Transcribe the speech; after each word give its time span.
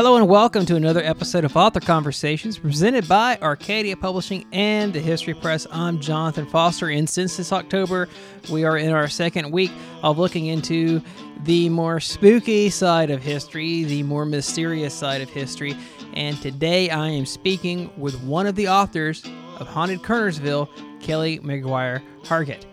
Hello 0.00 0.16
and 0.16 0.30
welcome 0.30 0.64
to 0.64 0.76
another 0.76 1.02
episode 1.02 1.44
of 1.44 1.54
Author 1.54 1.78
Conversations 1.78 2.56
presented 2.56 3.06
by 3.06 3.36
Arcadia 3.42 3.98
Publishing 3.98 4.46
and 4.50 4.94
the 4.94 4.98
History 4.98 5.34
Press. 5.34 5.66
I'm 5.70 6.00
Jonathan 6.00 6.46
Foster, 6.46 6.88
and 6.88 7.06
since 7.06 7.36
this 7.36 7.52
October, 7.52 8.08
we 8.50 8.64
are 8.64 8.78
in 8.78 8.92
our 8.92 9.08
second 9.08 9.50
week 9.50 9.70
of 10.02 10.16
looking 10.16 10.46
into 10.46 11.02
the 11.44 11.68
more 11.68 12.00
spooky 12.00 12.70
side 12.70 13.10
of 13.10 13.22
history, 13.22 13.84
the 13.84 14.02
more 14.04 14.24
mysterious 14.24 14.94
side 14.94 15.20
of 15.20 15.28
history. 15.28 15.76
And 16.14 16.40
today 16.40 16.88
I 16.88 17.08
am 17.08 17.26
speaking 17.26 17.90
with 17.98 18.18
one 18.22 18.46
of 18.46 18.54
the 18.54 18.68
authors 18.68 19.22
of 19.58 19.66
Haunted 19.68 20.00
Kernersville, 20.00 20.70
Kelly 21.02 21.40
McGuire 21.40 22.00
Hargett. 22.22 22.64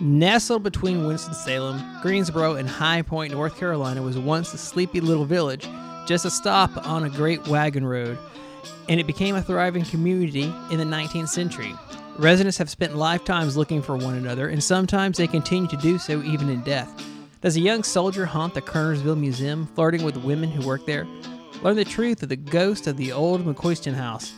Nestled 0.00 0.62
between 0.62 1.06
Winston-Salem, 1.06 2.00
Greensboro, 2.02 2.56
and 2.56 2.68
High 2.68 3.00
Point, 3.00 3.32
North 3.32 3.56
Carolina, 3.56 4.02
was 4.02 4.18
once 4.18 4.52
a 4.52 4.58
sleepy 4.58 5.00
little 5.00 5.24
village, 5.24 5.66
just 6.06 6.24
a 6.24 6.30
stop 6.30 6.86
on 6.86 7.04
a 7.04 7.10
great 7.10 7.46
wagon 7.48 7.86
road, 7.86 8.18
and 8.88 9.00
it 9.00 9.06
became 9.06 9.34
a 9.34 9.42
thriving 9.42 9.84
community 9.84 10.52
in 10.70 10.78
the 10.78 10.84
19th 10.84 11.28
century. 11.28 11.74
Residents 12.18 12.58
have 12.58 12.70
spent 12.70 12.96
lifetimes 12.96 13.56
looking 13.56 13.82
for 13.82 13.96
one 13.96 14.14
another, 14.14 14.48
and 14.48 14.62
sometimes 14.62 15.16
they 15.16 15.26
continue 15.26 15.68
to 15.68 15.76
do 15.78 15.98
so 15.98 16.22
even 16.22 16.48
in 16.48 16.62
death. 16.62 16.92
Does 17.40 17.56
a 17.56 17.60
young 17.60 17.82
soldier 17.82 18.24
haunt 18.24 18.54
the 18.54 18.62
Kernersville 18.62 19.18
Museum, 19.18 19.66
flirting 19.74 20.04
with 20.04 20.16
women 20.18 20.50
who 20.50 20.66
work 20.66 20.86
there? 20.86 21.06
Learn 21.62 21.76
the 21.76 21.84
truth 21.84 22.22
of 22.22 22.28
the 22.28 22.36
ghost 22.36 22.86
of 22.86 22.96
the 22.96 23.12
old 23.12 23.44
McQuiston 23.44 23.94
house. 23.94 24.32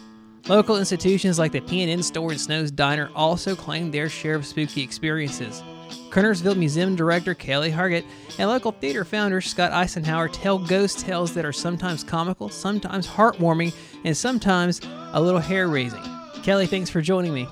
Local 0.49 0.79
institutions 0.79 1.39
like 1.39 1.53
the 1.53 1.61
P&N 1.61 2.03
store 2.03 2.31
and 2.31 2.41
Snow's 2.41 2.71
Diner 2.71 3.11
also 3.15 3.55
claim 3.55 3.91
their 3.91 4.09
share 4.09 4.37
of 4.37 4.47
spooky 4.47 4.83
experiences. 4.83 5.63
Kernersville 6.11 6.57
Museum 6.57 6.97
Director 6.97 7.35
Kelly 7.35 7.71
Hargett 7.71 8.05
and 8.39 8.49
local 8.49 8.73
theater 8.73 9.05
founder 9.05 9.41
Scott 9.41 9.73
Eisenhower 9.73 10.29
tell 10.29 10.59
ghost 10.59 11.01
tales 11.01 11.35
that 11.35 11.45
are 11.45 11.53
sometimes 11.53 12.03
comical, 12.03 12.49
sometimes 12.49 13.07
heartwarming, 13.07 13.75
and 14.05 14.17
sometimes 14.17 14.81
a 15.13 15.21
little 15.21 15.41
hair 15.41 15.69
raising. 15.69 16.03
Kelly, 16.43 16.67
thanks 16.67 16.91
for 16.91 17.01
joining 17.01 17.35
me. 17.35 17.47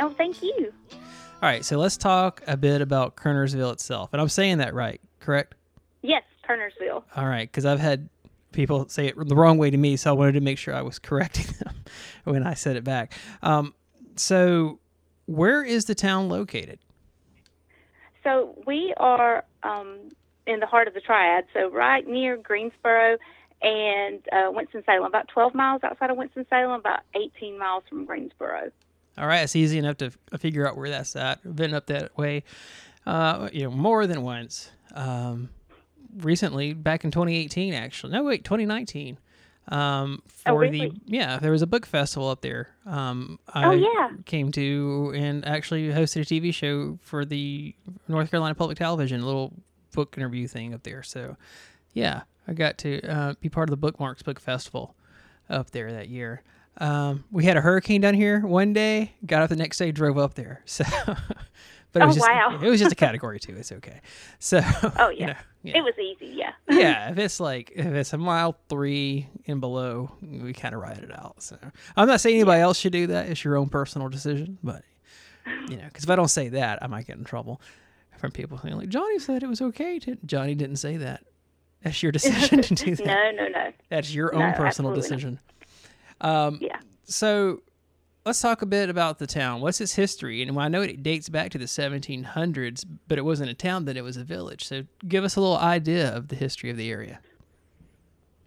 Oh, 0.00 0.12
thank 0.16 0.42
you. 0.42 0.72
All 0.90 1.48
right, 1.48 1.64
so 1.64 1.78
let's 1.78 1.96
talk 1.96 2.42
a 2.46 2.56
bit 2.56 2.80
about 2.80 3.16
Kernersville 3.16 3.72
itself. 3.72 4.10
And 4.12 4.20
I'm 4.20 4.28
saying 4.28 4.58
that 4.58 4.74
right, 4.74 5.00
correct? 5.20 5.54
Yes, 6.02 6.24
Kernersville. 6.48 7.04
All 7.16 7.26
right, 7.26 7.48
because 7.48 7.64
I've 7.64 7.80
had 7.80 8.08
people 8.52 8.88
say 8.88 9.06
it 9.06 9.28
the 9.28 9.36
wrong 9.36 9.56
way 9.56 9.70
to 9.70 9.76
me, 9.76 9.96
so 9.96 10.10
I 10.10 10.12
wanted 10.14 10.32
to 10.32 10.40
make 10.40 10.58
sure 10.58 10.74
I 10.74 10.82
was 10.82 10.98
correcting 10.98 11.54
them 11.62 11.74
when 12.24 12.46
I 12.46 12.54
said 12.54 12.76
it 12.76 12.84
back. 12.84 13.12
Um, 13.42 13.74
so, 14.16 14.80
where 15.26 15.62
is 15.62 15.84
the 15.84 15.94
town 15.94 16.28
located? 16.28 16.78
So 18.28 18.54
we 18.66 18.92
are 18.98 19.42
um, 19.62 19.96
in 20.46 20.60
the 20.60 20.66
heart 20.66 20.86
of 20.86 20.92
the 20.92 21.00
Triad, 21.00 21.44
so 21.54 21.70
right 21.70 22.06
near 22.06 22.36
Greensboro 22.36 23.16
and 23.62 24.20
uh, 24.30 24.50
Winston 24.50 24.82
Salem, 24.84 25.04
about 25.04 25.28
12 25.28 25.54
miles 25.54 25.82
outside 25.82 26.10
of 26.10 26.18
Winston 26.18 26.44
Salem, 26.50 26.78
about 26.78 27.00
18 27.14 27.58
miles 27.58 27.84
from 27.88 28.04
Greensboro. 28.04 28.70
All 29.16 29.26
right, 29.26 29.38
it's 29.38 29.56
easy 29.56 29.78
enough 29.78 29.96
to 29.98 30.10
figure 30.38 30.68
out 30.68 30.76
where 30.76 30.90
that's 30.90 31.16
at. 31.16 31.40
I've 31.42 31.56
been 31.56 31.72
up 31.72 31.86
that 31.86 32.18
way, 32.18 32.44
uh, 33.06 33.48
you 33.50 33.62
know, 33.62 33.70
more 33.70 34.06
than 34.06 34.20
once. 34.20 34.72
Um, 34.94 35.48
recently, 36.18 36.74
back 36.74 37.04
in 37.04 37.10
2018, 37.10 37.72
actually. 37.72 38.12
No, 38.12 38.24
wait, 38.24 38.44
2019. 38.44 39.16
Um, 39.68 40.22
Oh, 40.46 40.52
for 40.54 40.58
really? 40.60 40.88
the 40.88 40.92
yeah, 41.06 41.38
there 41.38 41.50
was 41.52 41.60
a 41.62 41.66
book 41.66 41.84
festival 41.84 42.28
up 42.30 42.40
there. 42.40 42.70
Um, 42.86 43.38
I 43.52 43.66
Oh, 43.66 43.70
yeah. 43.72 44.10
came 44.24 44.50
to 44.52 45.12
and 45.14 45.44
actually 45.46 45.88
hosted 45.88 46.22
a 46.22 46.24
TV 46.24 46.54
show 46.54 46.98
for 47.02 47.24
the 47.26 47.74
North 48.08 48.30
Carolina 48.30 48.54
Public 48.54 48.78
Television, 48.78 49.20
a 49.20 49.26
little 49.26 49.52
book 49.92 50.14
interview 50.16 50.46
thing 50.48 50.72
up 50.72 50.82
there. 50.84 51.02
So, 51.02 51.36
yeah, 51.92 52.22
I 52.46 52.54
got 52.54 52.78
to 52.78 53.02
uh, 53.02 53.34
be 53.40 53.48
part 53.50 53.68
of 53.68 53.70
the 53.72 53.76
Bookmarks 53.76 54.22
Book 54.22 54.40
Festival 54.40 54.94
up 55.50 55.70
there 55.72 55.92
that 55.92 56.08
year. 56.08 56.42
Um, 56.80 57.24
we 57.32 57.44
had 57.44 57.56
a 57.56 57.60
hurricane 57.60 58.00
down 58.00 58.14
here 58.14 58.40
one 58.46 58.72
day. 58.72 59.12
Got 59.26 59.42
up 59.42 59.48
the 59.50 59.56
next 59.56 59.76
day, 59.78 59.90
drove 59.92 60.16
up 60.16 60.34
there. 60.34 60.62
So, 60.66 60.84
but 61.92 62.02
it 62.02 62.06
was 62.06 62.16
Oh, 62.16 62.18
just 62.20 62.28
wow. 62.30 62.58
it 62.62 62.68
was 62.68 62.80
just 62.80 62.92
a 62.92 62.94
category 63.06 63.38
two. 63.40 63.54
It's 63.56 63.72
okay. 63.72 64.00
So, 64.38 64.60
Oh, 64.98 65.08
you 65.10 65.18
yeah. 65.20 65.26
know, 65.26 65.34
yeah. 65.62 65.78
It 65.78 65.82
was 65.84 65.94
easy, 65.98 66.34
yeah. 66.36 66.52
yeah, 66.70 67.10
if 67.10 67.18
it's 67.18 67.40
like 67.40 67.72
if 67.74 67.86
it's 67.86 68.12
a 68.12 68.18
mile 68.18 68.56
three 68.68 69.28
and 69.46 69.60
below, 69.60 70.10
we 70.22 70.52
kind 70.52 70.74
of 70.74 70.80
ride 70.80 70.98
it 70.98 71.12
out. 71.12 71.42
So 71.42 71.56
I'm 71.96 72.06
not 72.08 72.20
saying 72.20 72.36
anybody 72.36 72.60
else 72.60 72.78
should 72.78 72.92
do 72.92 73.08
that. 73.08 73.28
It's 73.28 73.44
your 73.44 73.56
own 73.56 73.68
personal 73.68 74.08
decision, 74.08 74.58
but 74.62 74.82
you 75.68 75.76
know, 75.76 75.84
because 75.86 76.04
if 76.04 76.10
I 76.10 76.16
don't 76.16 76.28
say 76.28 76.48
that, 76.50 76.82
I 76.82 76.86
might 76.86 77.06
get 77.06 77.16
in 77.16 77.24
trouble 77.24 77.60
from 78.18 78.32
people 78.32 78.58
saying 78.58 78.76
like 78.76 78.88
Johnny 78.88 79.18
said 79.18 79.42
it 79.42 79.48
was 79.48 79.60
okay 79.62 79.98
to. 80.00 80.16
Johnny 80.26 80.54
didn't 80.54 80.76
say 80.76 80.96
that. 80.98 81.24
That's 81.82 82.02
your 82.02 82.10
decision 82.12 82.60
to 82.62 82.74
do 82.74 82.96
that. 82.96 83.06
no, 83.06 83.44
no, 83.44 83.48
no. 83.48 83.72
That's 83.88 84.12
your 84.12 84.32
No, 84.32 84.42
own 84.42 84.52
personal 84.54 84.90
absolutely 84.90 84.96
not. 84.96 85.02
decision. 85.02 85.40
Um, 86.20 86.58
Yeah. 86.60 86.80
so 87.04 87.62
let's 88.28 88.42
talk 88.42 88.60
a 88.60 88.66
bit 88.66 88.90
about 88.90 89.18
the 89.18 89.26
town. 89.26 89.62
What's 89.62 89.80
its 89.80 89.94
history? 89.94 90.42
And 90.42 90.58
I 90.58 90.68
know 90.68 90.82
it 90.82 91.02
dates 91.02 91.30
back 91.30 91.50
to 91.52 91.58
the 91.58 91.64
1700s, 91.64 92.84
but 93.08 93.16
it 93.16 93.22
wasn't 93.22 93.48
a 93.48 93.54
town 93.54 93.86
then; 93.86 93.96
it 93.96 94.04
was 94.04 94.18
a 94.18 94.22
village. 94.22 94.64
So 94.64 94.84
give 95.08 95.24
us 95.24 95.36
a 95.36 95.40
little 95.40 95.56
idea 95.56 96.14
of 96.14 96.28
the 96.28 96.36
history 96.36 96.70
of 96.70 96.76
the 96.76 96.90
area. 96.90 97.20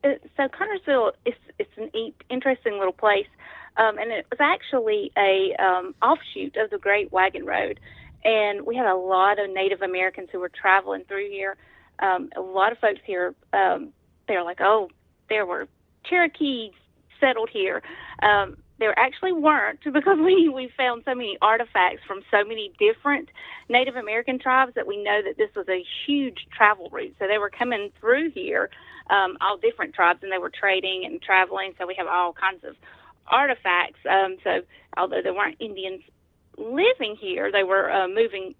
Uh, 0.03 0.09
so 0.37 0.47
Kernersville 0.47 1.13
is 1.25 1.33
it's 1.57 1.71
an 1.77 1.89
interesting 2.29 2.77
little 2.77 2.93
place, 2.93 3.25
um, 3.77 3.97
and 3.97 4.11
it 4.11 4.27
was 4.29 4.39
actually 4.39 5.11
a 5.17 5.55
um, 5.59 5.95
offshoot 6.03 6.55
of 6.57 6.69
the 6.69 6.77
Great 6.77 7.11
Wagon 7.11 7.43
Road, 7.43 7.79
and 8.23 8.65
we 8.67 8.75
had 8.75 8.85
a 8.85 8.95
lot 8.95 9.39
of 9.39 9.49
Native 9.49 9.81
Americans 9.81 10.29
who 10.31 10.39
were 10.39 10.49
traveling 10.49 11.05
through 11.07 11.29
here. 11.29 11.57
Um, 11.97 12.29
a 12.35 12.41
lot 12.41 12.71
of 12.71 12.77
folks 12.77 13.01
here, 13.03 13.33
um, 13.53 13.93
they're 14.27 14.43
like, 14.43 14.61
oh, 14.61 14.89
there 15.27 15.47
were 15.47 15.67
Cherokees 16.03 16.73
settled 17.19 17.49
here. 17.51 17.81
Um, 18.21 18.57
there 18.81 18.97
actually 18.99 19.31
weren't 19.31 19.79
because 19.93 20.17
we, 20.17 20.49
we 20.49 20.69
found 20.75 21.03
so 21.05 21.15
many 21.15 21.37
artifacts 21.41 22.01
from 22.05 22.21
so 22.29 22.43
many 22.43 22.73
different 22.77 23.29
Native 23.69 23.95
American 23.95 24.39
tribes 24.39 24.73
that 24.75 24.85
we 24.85 25.01
know 25.01 25.21
that 25.23 25.37
this 25.37 25.51
was 25.55 25.69
a 25.69 25.85
huge 26.05 26.47
travel 26.51 26.89
route. 26.91 27.15
So 27.19 27.27
they 27.27 27.37
were 27.37 27.51
coming 27.51 27.91
through 28.01 28.31
here, 28.31 28.69
um, 29.09 29.37
all 29.39 29.57
different 29.57 29.93
tribes, 29.93 30.19
and 30.23 30.31
they 30.31 30.39
were 30.39 30.51
trading 30.51 31.05
and 31.05 31.21
traveling. 31.21 31.73
So 31.79 31.87
we 31.87 31.95
have 31.95 32.07
all 32.07 32.33
kinds 32.33 32.65
of 32.65 32.75
artifacts. 33.27 33.99
Um, 34.09 34.37
so 34.43 34.61
although 34.97 35.21
there 35.23 35.33
weren't 35.33 35.57
Indians 35.59 36.01
living 36.57 37.15
here, 37.19 37.51
they 37.51 37.63
were 37.63 37.89
uh, 37.91 38.07
moving 38.07 38.55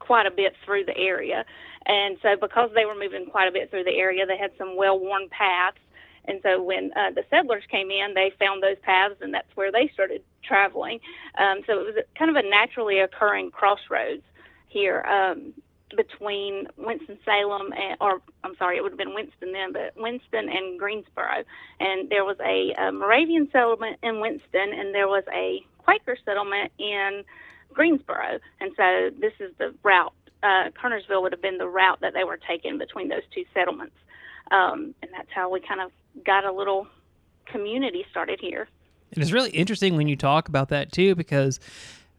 quite 0.00 0.26
a 0.26 0.30
bit 0.30 0.54
through 0.64 0.84
the 0.84 0.96
area. 0.98 1.44
And 1.86 2.18
so 2.22 2.36
because 2.40 2.70
they 2.74 2.84
were 2.84 2.98
moving 2.98 3.26
quite 3.26 3.48
a 3.48 3.52
bit 3.52 3.70
through 3.70 3.84
the 3.84 3.94
area, 3.94 4.26
they 4.26 4.36
had 4.36 4.50
some 4.58 4.76
well-worn 4.76 5.28
paths. 5.30 5.78
And 6.26 6.40
so 6.42 6.62
when 6.62 6.90
uh, 6.96 7.10
the 7.10 7.24
settlers 7.30 7.64
came 7.70 7.90
in, 7.90 8.14
they 8.14 8.32
found 8.38 8.62
those 8.62 8.78
paths, 8.82 9.16
and 9.20 9.32
that's 9.34 9.54
where 9.54 9.70
they 9.70 9.90
started 9.92 10.22
traveling. 10.42 11.00
Um, 11.38 11.60
so 11.66 11.80
it 11.80 11.84
was 11.84 12.04
kind 12.18 12.30
of 12.30 12.36
a 12.36 12.48
naturally 12.48 13.00
occurring 13.00 13.50
crossroads 13.50 14.22
here 14.68 15.02
um, 15.02 15.52
between 15.96 16.66
Winston-Salem, 16.76 17.72
and, 17.72 17.96
or 18.00 18.20
I'm 18.42 18.56
sorry, 18.56 18.76
it 18.76 18.82
would 18.82 18.92
have 18.92 18.98
been 18.98 19.14
Winston 19.14 19.52
then, 19.52 19.72
but 19.72 19.92
Winston 19.96 20.48
and 20.48 20.78
Greensboro. 20.78 21.44
And 21.78 22.08
there 22.10 22.24
was 22.24 22.36
a, 22.44 22.72
a 22.80 22.90
Moravian 22.90 23.48
settlement 23.52 23.98
in 24.02 24.20
Winston, 24.20 24.72
and 24.72 24.94
there 24.94 25.08
was 25.08 25.24
a 25.32 25.64
Quaker 25.78 26.16
settlement 26.24 26.72
in 26.78 27.22
Greensboro. 27.72 28.38
And 28.60 28.72
so 28.76 29.10
this 29.20 29.32
is 29.38 29.52
the 29.58 29.74
route. 29.82 30.14
Uh, 30.42 30.70
Kernersville 30.70 31.22
would 31.22 31.32
have 31.32 31.42
been 31.42 31.58
the 31.58 31.68
route 31.68 32.00
that 32.00 32.12
they 32.14 32.24
were 32.24 32.38
taking 32.48 32.78
between 32.78 33.08
those 33.08 33.22
two 33.34 33.44
settlements. 33.54 33.94
Um, 34.50 34.94
and 35.02 35.10
that's 35.12 35.30
how 35.34 35.50
we 35.50 35.60
kind 35.60 35.80
of 35.80 35.90
got 36.24 36.44
a 36.44 36.52
little 36.52 36.86
community 37.46 38.04
started 38.10 38.40
here. 38.40 38.68
And 39.12 39.22
it's 39.22 39.32
really 39.32 39.50
interesting 39.50 39.96
when 39.96 40.08
you 40.08 40.16
talk 40.16 40.48
about 40.48 40.68
that 40.70 40.92
too, 40.92 41.14
because 41.14 41.60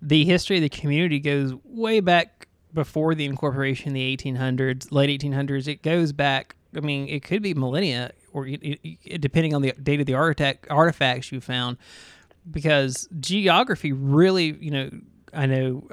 the 0.01 0.25
history 0.25 0.57
of 0.57 0.61
the 0.61 0.69
community 0.69 1.19
goes 1.19 1.53
way 1.63 1.99
back 1.99 2.47
before 2.73 3.15
the 3.15 3.25
incorporation 3.25 3.89
in 3.89 3.93
the 3.93 4.17
1800s, 4.17 4.91
late 4.91 5.21
1800s. 5.21 5.67
It 5.67 5.81
goes 5.81 6.11
back, 6.11 6.55
I 6.75 6.81
mean, 6.81 7.07
it 7.07 7.23
could 7.23 7.41
be 7.41 7.53
millennia, 7.53 8.11
or 8.33 8.45
depending 8.47 9.55
on 9.55 9.61
the 9.61 9.71
date 9.71 9.99
of 9.99 10.05
the 10.05 10.13
artifact, 10.13 10.67
artifacts 10.69 11.31
you 11.31 11.39
found, 11.41 11.77
because 12.51 13.07
geography 13.19 13.93
really, 13.93 14.57
you 14.59 14.71
know, 14.71 14.89
I 15.33 15.45
know 15.45 15.87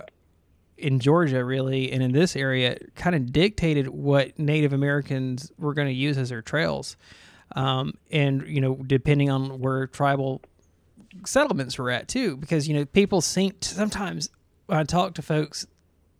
in 0.76 0.98
Georgia, 0.98 1.44
really, 1.44 1.92
and 1.92 2.02
in 2.02 2.12
this 2.12 2.34
area, 2.34 2.76
kind 2.96 3.14
of 3.14 3.32
dictated 3.32 3.88
what 3.88 4.36
Native 4.38 4.72
Americans 4.72 5.52
were 5.56 5.74
going 5.74 5.86
to 5.88 5.94
use 5.94 6.18
as 6.18 6.30
their 6.30 6.42
trails. 6.42 6.96
Um, 7.54 7.94
and, 8.10 8.46
you 8.46 8.60
know, 8.60 8.76
depending 8.76 9.30
on 9.30 9.60
where 9.60 9.86
tribal 9.86 10.42
settlements 11.26 11.78
were 11.78 11.90
at, 11.90 12.08
too, 12.08 12.36
because, 12.36 12.66
you 12.66 12.74
know, 12.74 12.84
people 12.84 13.20
seem 13.20 13.52
sometimes 13.60 14.30
when 14.66 14.78
I 14.78 14.84
talk 14.84 15.14
to 15.14 15.22
folks, 15.22 15.66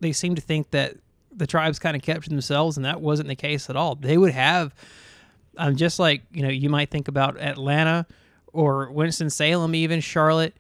they 0.01 0.13
seem 0.13 0.35
to 0.35 0.43
think 0.43 0.71
that 0.71 0.97
the 1.35 1.47
tribes 1.47 1.79
kind 1.79 1.97
of 1.97 2.03
kept 2.03 2.25
to 2.25 2.31
themselves, 2.31 2.77
and 2.77 2.85
that 2.85 3.01
wasn't 3.01 3.29
the 3.29 3.37
case 3.37 3.71
at 3.71 3.77
all. 3.77 3.95
They 3.95 4.19
would 4.19 4.33
have, 4.33 4.75
um, 5.57 5.77
just 5.77 5.99
like, 5.99 6.23
you 6.33 6.43
know, 6.43 6.51
you 6.51 6.69
might 6.69 6.91
think 6.91 7.09
about 7.09 7.41
Atlanta 7.41 8.07
or 8.53 8.91
Winston-Salem, 8.91 9.75
even 9.75 10.01
Charlotte. 10.01 10.55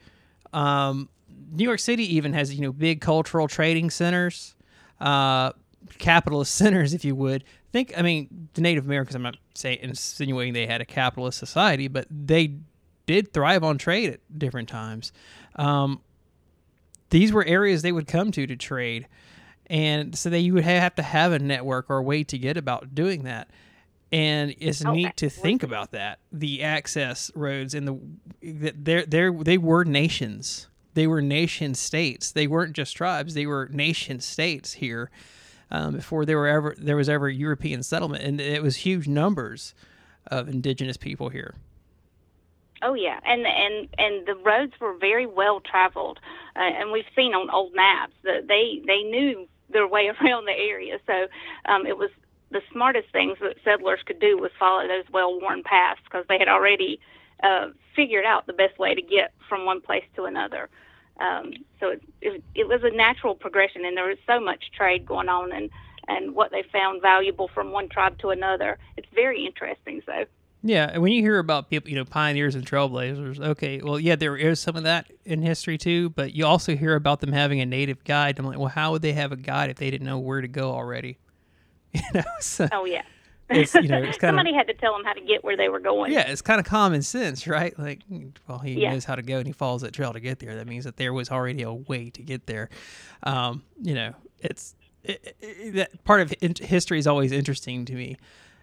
Um, 0.53 1.09
New 1.53 1.65
York 1.65 1.81
City 1.81 2.17
even 2.17 2.33
has 2.33 2.55
you 2.55 2.63
know 2.63 2.73
big 2.73 3.01
cultural 3.01 3.47
trading 3.47 3.91
centers. 3.91 4.55
Uh, 5.01 5.53
capitalist 5.99 6.55
centers, 6.57 6.95
if 6.95 7.05
you 7.05 7.15
would. 7.15 7.45
Think, 7.73 7.95
I 7.97 8.03
mean, 8.03 8.49
the 8.53 8.61
Native 8.61 8.85
Americans. 8.85 9.15
I'm 9.15 9.23
not 9.23 9.39
saying 9.55 9.79
insinuating 9.81 10.53
they 10.53 10.67
had 10.67 10.83
a 10.83 10.85
capitalist 10.85 11.39
society, 11.39 11.89
but 11.89 12.07
they 12.11 12.59
did 13.07 13.33
thrive 13.33 13.65
on 13.65 13.79
trade 13.79 14.11
at 14.11 14.39
different 14.39 14.69
times. 14.69 15.11
Um, 15.57 16.03
these 17.11 17.33
were 17.33 17.45
areas 17.45 17.83
they 17.83 17.93
would 17.93 18.07
come 18.07 18.31
to 18.33 18.47
to 18.47 18.57
trade, 18.57 19.09
and 19.67 20.17
so 20.17 20.29
that 20.31 20.41
you 20.41 20.53
would 20.55 20.65
have 20.65 20.95
to 20.97 21.03
have 21.03 21.33
a 21.33 21.39
network 21.39 21.89
or 21.89 21.99
a 21.99 22.03
way 22.03 22.25
to 22.25 22.39
get 22.39 22.57
about 22.57 22.95
doing 22.95 23.25
that. 23.25 23.49
And 24.11 24.55
it's 24.59 24.85
Oh, 24.85 24.93
neat 24.93 25.17
to 25.17 25.31
think 25.31 25.63
about 25.63 25.93
that 25.93 26.19
the 26.31 26.63
access 26.63 27.31
roads 27.35 27.73
and 27.75 27.89
the 27.89 27.99
they 28.43 29.05
they 29.07 29.31
they 29.31 29.59
were 29.59 29.85
nations. 29.85 30.69
They 30.93 31.07
were 31.07 31.23
nation 31.23 31.75
states. 31.75 32.33
They 32.33 32.47
weren't 32.47 32.75
just 32.75 32.95
tribes. 32.95 33.33
They 33.33 33.47
were 33.47 33.71
nation 33.73 34.21
states 34.21 34.75
here 34.75 35.11
um, 35.73 35.95
before 35.97 36.25
there 36.25 36.37
were 36.37 36.47
ever 36.47 36.75
there 36.79 36.97
was 36.97 37.09
ever 37.09 37.29
European 37.29 37.83
settlement, 37.83 38.23
and 38.23 38.41
it 38.41 38.63
was 38.63 38.77
huge 38.77 39.09
numbers 39.09 39.75
of 40.29 40.49
indigenous 40.49 40.97
people 40.97 41.31
here. 41.31 41.55
Oh 42.83 42.95
yeah, 42.95 43.19
and 43.25 43.47
and 43.47 43.89
and 43.99 44.27
the 44.27 44.35
roads 44.35 44.75
were 44.81 44.95
very 44.99 45.27
well 45.27 45.61
traveled, 45.61 46.21
uh, 46.55 46.61
and 46.61 46.93
we've 46.93 47.07
seen 47.17 47.35
on 47.35 47.49
old 47.51 47.75
maps 47.75 48.13
that 48.23 48.47
they 48.49 48.83
they 48.87 49.03
knew 49.03 49.49
their 49.71 49.89
way 49.89 50.09
around 50.21 50.45
the 50.45 50.53
area. 50.53 50.99
So 51.07 51.27
um, 51.65 51.87
it 51.87 51.97
was 51.97 52.11
the 52.51 52.61
smartest 52.71 53.11
things 53.11 53.39
that 53.41 53.57
settlers 53.65 54.01
could 54.05 54.21
do 54.21 54.37
was 54.37 54.51
follow 54.59 54.87
those 54.87 55.05
well-worn 55.11 55.63
paths 55.63 56.01
because 56.05 56.27
they 56.29 56.39
had 56.39 56.49
already 56.49 57.01
uh, 57.43 57.69
figured 57.97 58.27
out 58.27 58.47
the 58.47 58.53
best 58.53 58.79
way 58.79 58.95
to 58.95 59.01
get 59.01 59.33
from 59.49 59.65
one 59.65 59.81
place 59.81 60.05
to 60.17 60.25
another. 60.25 60.69
Um, 61.23 61.53
so 61.79 61.91
it, 61.91 62.03
it, 62.21 62.45
it 62.55 62.69
was 62.69 62.81
a 62.83 62.95
natural 62.95 63.35
progression, 63.35 63.85
and 63.85 63.97
there 63.97 64.09
was 64.09 64.19
so 64.27 64.41
much 64.41 64.65
trade 64.77 65.07
going 65.07 65.29
on, 65.29 65.53
and 65.53 65.71
and 66.09 66.35
what 66.35 66.51
they 66.51 66.65
found 66.73 67.01
valuable 67.01 67.49
from 67.55 67.71
one 67.71 67.89
tribe 67.89 68.19
to 68.19 68.31
another. 68.31 68.79
It's 68.97 69.07
very 69.15 69.47
interesting. 69.47 70.03
So. 70.05 70.25
Yeah, 70.65 70.91
and 70.93 71.03
when 71.03 71.11
you 71.13 71.23
hear 71.23 71.39
about 71.39 71.71
people, 71.71 71.91
you 71.91 71.97
know, 71.97 72.05
pioneers 72.05 72.55
and 72.55 72.65
trailblazers, 72.65 73.41
okay, 73.41 73.81
well, 73.83 73.99
yeah, 73.99 74.15
there 74.15 74.37
is 74.37 74.61
some 74.61 74.77
of 74.77 74.85
that 74.85 75.11
in 75.25 75.43
history 75.43 75.77
too, 75.77 76.11
but 76.11 76.35
you 76.35 76.47
also 76.47 76.77
hear 76.77 76.95
about 76.95 77.21
them 77.21 77.33
having 77.33 77.61
a 77.61 77.67
native 77.67 78.05
guide. 78.05 78.39
I'm 78.39 78.47
like, 78.47 78.59
well, 78.59 78.69
how 78.69 78.93
would 78.93 79.03
they 79.03 79.13
have 79.13 79.33
a 79.33 79.37
guide 79.37 79.71
if 79.71 79.77
they 79.77 79.91
didn't 79.91 80.07
know 80.07 80.21
where 80.21 80.41
to 80.41 80.49
go 80.49 80.73
already? 80.73 81.19
You 81.95 82.01
know, 82.15 82.23
so 82.41 82.69
Oh 82.73 82.85
yeah. 82.87 83.03
It's 83.55 83.75
you 83.75 83.89
know, 83.89 83.99
it's 84.03 84.19
kind 84.19 84.35
of 84.35 84.39
Somebody 84.39 84.55
had 84.55 84.67
to 84.69 84.75
tell 84.75 84.95
him 84.97 85.05
how 85.05 85.13
to 85.13 85.21
get 85.21 85.43
where 85.45 85.57
they 85.57 85.69
were 85.69 85.81
going. 85.81 86.13
yeah, 86.13 86.29
it's 86.31 86.43
kind 86.43 86.59
of 86.61 86.67
common 86.67 87.03
sense, 87.03 87.47
right? 87.47 87.79
Like, 87.79 88.01
well, 88.49 88.59
he 88.59 88.73
Yeah. 88.81 88.93
knows 88.93 89.05
how 89.05 89.15
to 89.15 89.23
go 89.23 89.39
and 89.39 89.47
he 89.47 89.53
follows 89.53 89.83
that 89.83 89.93
trail 89.93 90.13
to 90.13 90.21
get 90.21 90.39
there. 90.39 90.57
That 90.57 90.67
means 90.67 90.85
that 90.85 90.97
there 90.97 91.13
was 91.13 91.31
already 91.31 91.63
a 91.63 91.73
way 91.73 92.11
to 92.11 92.23
get 92.23 92.47
there. 92.47 92.69
Um, 93.23 93.63
you 93.81 93.95
know, 93.95 94.15
it's 94.41 94.75
it, 95.05 95.37
it, 95.41 95.75
that 95.75 96.05
part 96.05 96.21
of 96.21 96.33
history 96.61 96.99
is 96.99 97.07
always 97.07 97.33
interesting 97.33 97.85
to 97.87 97.95
me 97.95 98.17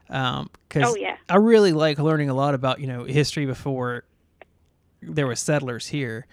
because 0.07 0.93
Oh, 0.93 0.95
yeah. 0.95 1.17
I 1.29 1.35
really 1.35 1.73
like 1.73 1.99
learning 1.99 2.29
a 2.29 2.33
lot 2.33 2.53
about 2.55 2.79
you 2.79 2.87
know 2.87 3.03
history 3.03 3.45
before 3.45 4.03
there 5.01 5.27
were 5.27 5.35
settlers 5.35 5.87
here, 5.87 6.25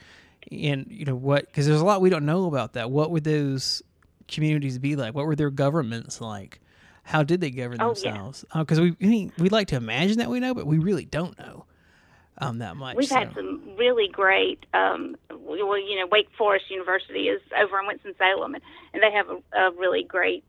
and 0.51 0.87
you 0.91 1.05
know 1.05 1.15
what 1.15 1.47
because 1.47 1.67
there's 1.67 1.81
a 1.81 1.85
lot 1.85 2.01
we 2.01 2.11
don't 2.11 2.25
know 2.25 2.47
about 2.47 2.73
that. 2.75 2.91
What 2.91 3.11
would 3.11 3.25
those 3.25 3.83
communities 4.29 4.79
be 4.79 4.97
like? 4.97 5.15
What 5.15 5.27
were 5.27 5.37
their 5.37 5.51
governments 5.51 6.21
like? 6.21 6.61
How 7.07 7.23
did 7.23 7.41
they 7.41 7.51
govern 7.51 7.81
Oh, 7.81 7.95
yeah. 7.97 8.11
themselves? 8.11 8.45
Because 8.55 8.81
we 8.81 8.97
I 9.01 9.07
mean, 9.07 9.33
we 9.39 9.49
like 9.49 9.69
to 9.69 9.77
imagine 9.77 10.19
that 10.19 10.29
we 10.29 10.41
know, 10.41 10.55
but 10.55 10.67
we 10.67 10.79
really 10.79 11.05
don't 11.05 11.39
know 11.39 11.65
um, 12.39 12.59
that 12.59 12.77
much. 12.77 12.97
We've 12.97 13.09
had 13.09 13.33
some 13.35 13.77
really 13.79 14.09
great. 14.09 14.67
Um, 14.75 15.17
well, 15.31 15.79
you 15.79 15.99
know, 16.01 16.07
Wake 16.11 16.29
Forest 16.37 16.71
University 16.71 17.29
is 17.29 17.41
over 17.57 17.79
in 17.79 17.87
Winston 17.87 18.15
Salem, 18.19 18.55
and, 18.57 18.65
and 18.93 19.03
they 19.03 19.13
have 19.13 19.29
a, 19.31 19.39
a 19.57 19.71
really 19.73 20.03
great 20.03 20.43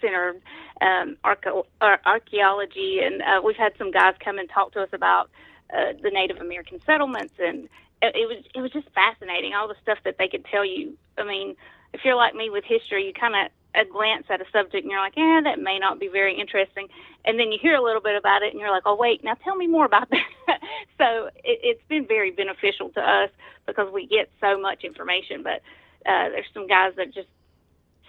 center 0.00 0.36
um, 0.80 1.16
ar- 1.22 2.00
archaeology, 2.06 3.00
and 3.02 3.22
uh, 3.22 3.40
we've 3.44 3.56
had 3.56 3.72
some 3.78 3.90
guys 3.90 4.14
come 4.24 4.38
and 4.38 4.48
talk 4.48 4.72
to 4.72 4.82
us 4.82 4.88
about 4.92 5.30
uh, 5.72 5.92
the 6.02 6.10
Native 6.10 6.38
American 6.38 6.80
settlements, 6.84 7.34
and 7.38 7.68
it, 8.02 8.16
it 8.16 8.26
was 8.28 8.42
it 8.54 8.60
was 8.60 8.72
just 8.72 8.88
fascinating 8.94 9.54
all 9.54 9.68
the 9.68 9.76
stuff 9.82 9.98
that 10.04 10.16
they 10.18 10.28
could 10.28 10.44
tell 10.46 10.64
you. 10.64 10.96
I 11.18 11.24
mean, 11.24 11.56
if 11.92 12.04
you're 12.04 12.16
like 12.16 12.34
me 12.34 12.48
with 12.50 12.64
history, 12.64 13.06
you 13.06 13.12
kind 13.12 13.34
of 13.36 13.52
a 13.74 13.84
glance 13.84 14.26
at 14.30 14.40
a 14.40 14.44
subject 14.52 14.84
and 14.84 14.90
you're 14.90 15.00
like, 15.00 15.16
yeah, 15.16 15.40
that 15.44 15.58
may 15.58 15.78
not 15.78 15.98
be 16.00 16.08
very 16.08 16.38
interesting, 16.38 16.88
and 17.24 17.38
then 17.38 17.52
you 17.52 17.58
hear 17.60 17.74
a 17.74 17.82
little 17.82 18.00
bit 18.02 18.16
about 18.16 18.42
it 18.42 18.52
and 18.52 18.60
you're 18.60 18.70
like, 18.70 18.84
oh 18.86 18.96
wait, 18.96 19.24
now 19.24 19.34
tell 19.44 19.56
me 19.56 19.66
more 19.66 19.84
about 19.86 20.08
that. 20.46 20.60
so 20.98 21.26
it, 21.44 21.58
it's 21.62 21.82
been 21.88 22.06
very 22.06 22.30
beneficial 22.30 22.90
to 22.90 23.00
us 23.00 23.30
because 23.66 23.92
we 23.92 24.06
get 24.06 24.30
so 24.40 24.58
much 24.60 24.84
information, 24.84 25.42
but 25.42 25.62
uh, 26.06 26.28
there's 26.30 26.46
some 26.54 26.66
guys 26.66 26.92
that 26.96 27.12
just 27.14 27.28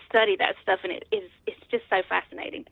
study 0.09 0.35
that 0.37 0.55
stuff 0.61 0.79
and 0.83 0.93
it 0.93 1.05
is 1.11 1.29
it's 1.47 1.59
just 1.71 1.83
so 1.89 2.01
fascinating. 2.07 2.65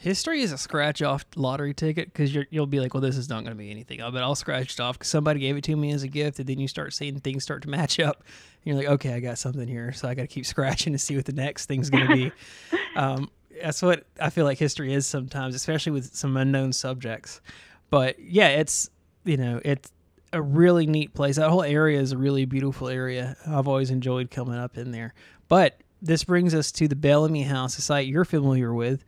History 0.00 0.40
is 0.40 0.50
a 0.50 0.56
scratch 0.56 1.02
off 1.02 1.26
lottery 1.36 1.74
ticket 1.74 2.10
because 2.10 2.34
you'll 2.50 2.66
be 2.66 2.80
like, 2.80 2.94
well, 2.94 3.02
this 3.02 3.18
is 3.18 3.28
not 3.28 3.44
going 3.44 3.54
to 3.54 3.54
be 3.54 3.70
anything. 3.70 4.00
Oh, 4.00 4.10
but 4.10 4.22
I'll 4.22 4.34
scratch 4.34 4.72
it 4.72 4.80
off 4.80 4.98
because 4.98 5.10
somebody 5.10 5.40
gave 5.40 5.58
it 5.58 5.64
to 5.64 5.76
me 5.76 5.92
as 5.92 6.02
a 6.02 6.08
gift, 6.08 6.38
and 6.38 6.48
then 6.48 6.58
you 6.58 6.68
start 6.68 6.94
seeing 6.94 7.20
things 7.20 7.42
start 7.42 7.60
to 7.64 7.68
match 7.68 8.00
up. 8.00 8.22
And 8.22 8.64
you're 8.64 8.76
like, 8.76 8.86
okay, 8.94 9.12
I 9.12 9.20
got 9.20 9.36
something 9.36 9.68
here, 9.68 9.92
so 9.92 10.08
I 10.08 10.14
got 10.14 10.22
to 10.22 10.28
keep 10.28 10.46
scratching 10.54 10.94
to 10.94 10.98
see 10.98 11.16
what 11.16 11.26
the 11.26 11.34
next 11.34 11.66
thing's 11.66 11.90
going 11.90 12.06
to 12.06 12.14
be. 12.14 12.32
um, 12.96 13.30
that's 13.60 13.82
what 13.82 14.06
I 14.18 14.30
feel 14.30 14.46
like 14.46 14.56
history 14.56 14.94
is 14.94 15.06
sometimes, 15.06 15.54
especially 15.54 15.92
with 15.92 16.14
some 16.14 16.34
unknown 16.38 16.72
subjects. 16.72 17.42
But 17.90 18.18
yeah, 18.18 18.48
it's 18.48 18.88
you 19.24 19.36
know 19.36 19.60
it's 19.66 19.92
a 20.32 20.40
really 20.40 20.86
neat 20.86 21.12
place. 21.12 21.36
That 21.36 21.50
whole 21.50 21.62
area 21.62 22.00
is 22.00 22.12
a 22.12 22.16
really 22.16 22.46
beautiful 22.46 22.88
area. 22.88 23.36
I've 23.46 23.68
always 23.68 23.90
enjoyed 23.90 24.30
coming 24.30 24.56
up 24.56 24.78
in 24.78 24.92
there. 24.92 25.12
But 25.48 25.78
this 26.00 26.24
brings 26.24 26.54
us 26.54 26.72
to 26.72 26.88
the 26.88 26.96
Bellamy 26.96 27.42
House, 27.42 27.76
a 27.76 27.82
site 27.82 28.06
you're 28.06 28.24
familiar 28.24 28.72
with. 28.72 29.04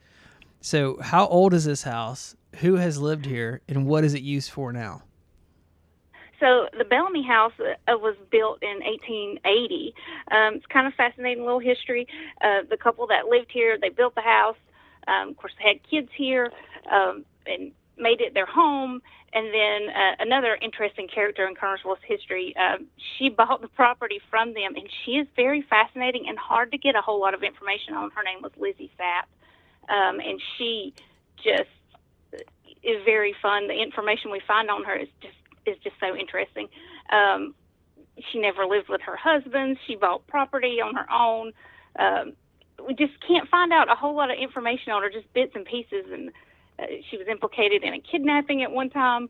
So, 0.65 0.99
how 1.03 1.27
old 1.27 1.55
is 1.55 1.65
this 1.65 1.83
house? 1.83 2.37
Who 2.61 2.77
has 2.77 2.97
lived 2.97 3.27
here, 3.27 3.63
and 3.69 3.85
what 3.85 4.05
is 4.05 4.15
it 4.15 4.23
used 4.23 4.51
for 4.51 4.73
now? 4.73 5.03
So 6.39 6.69
the 6.77 6.85
Bellamy 6.85 7.25
House 7.27 7.53
uh, 7.61 7.99
was 7.99 8.17
built 8.31 8.63
in 8.63 8.79
1880. 8.81 9.95
Um, 10.31 10.55
it's 10.55 10.67
kind 10.67 10.87
of 10.87 10.95
fascinating 10.95 11.45
little 11.45 11.61
history. 11.61 12.07
Uh, 12.41 12.63
the 12.69 12.77
couple 12.77 13.07
that 13.09 13.27
lived 13.27 13.51
here, 13.53 13.77
they 13.81 13.89
built 13.91 14.15
the 14.15 14.23
house. 14.23 14.57
Um, 15.09 15.31
of 15.31 15.37
course, 15.37 15.53
they 15.59 15.69
had 15.69 15.81
kids 15.89 16.09
here 16.17 16.51
um, 16.91 17.25
and 17.47 17.73
made 17.97 18.21
it 18.21 18.35
their 18.35 18.47
home. 18.47 19.03
And 19.33 19.47
then 19.47 19.95
uh, 19.95 20.17
another 20.21 20.59
interesting 20.61 21.09
character 21.09 21.47
in 21.47 21.55
Kernersville's 21.55 22.03
history, 22.07 22.55
um, 22.57 22.87
she 23.19 23.29
bought 23.37 23.63
the 23.63 23.69
property 23.69 24.21
from 24.31 24.55
them, 24.55 24.75
and 24.77 24.89
she 25.05 25.13
is 25.13 25.27
very 25.35 25.63
fascinating 25.63 26.27
and 26.29 26.39
hard 26.39 26.71
to 26.73 26.79
get 26.79 26.95
a 26.95 27.01
whole 27.01 27.21
lot 27.21 27.35
of 27.35 27.43
information 27.43 27.95
on. 27.95 28.11
Her 28.11 28.23
name 28.23 28.43
was 28.43 28.53
Lizzie 28.57 28.91
Sapp, 28.99 29.31
um, 29.89 30.21
and 30.21 30.41
she 30.57 30.95
just 31.37 31.69
is 32.83 33.03
very 33.05 33.35
fun. 33.41 33.69
The 33.69 33.81
information 33.81 34.31
we 34.31 34.41
find 34.47 34.71
on 34.71 34.85
her 34.85 34.97
is 34.97 35.09
just 35.21 35.35
is 35.67 35.77
just 35.85 35.97
so 36.01 36.17
interesting. 36.17 36.69
Um, 37.11 37.55
she 38.31 38.41
never 38.41 38.67
lived 38.67 38.89
with 38.89 39.01
her 39.03 39.17
husband. 39.17 39.79
She 39.87 39.97
bought 39.97 40.27
property 40.27 40.81
on 40.81 40.95
her 40.95 41.11
own. 41.11 41.53
Um, 41.99 42.33
we 42.85 42.95
just 42.95 43.13
can't 43.27 43.49
find 43.49 43.73
out 43.73 43.91
a 43.91 43.95
whole 43.95 44.15
lot 44.17 44.31
of 44.31 44.39
information 44.39 44.93
on 44.93 45.03
her, 45.03 45.11
just 45.11 45.33
bits 45.33 45.53
and 45.55 45.65
pieces. 45.65 46.05
And 46.13 46.31
uh, 46.79 46.87
she 47.11 47.17
was 47.17 47.27
implicated 47.31 47.85
in 47.85 47.95
a 47.95 48.01
kidnapping 48.01 48.63
at 48.63 48.73
one 48.73 48.91
time. 48.91 49.29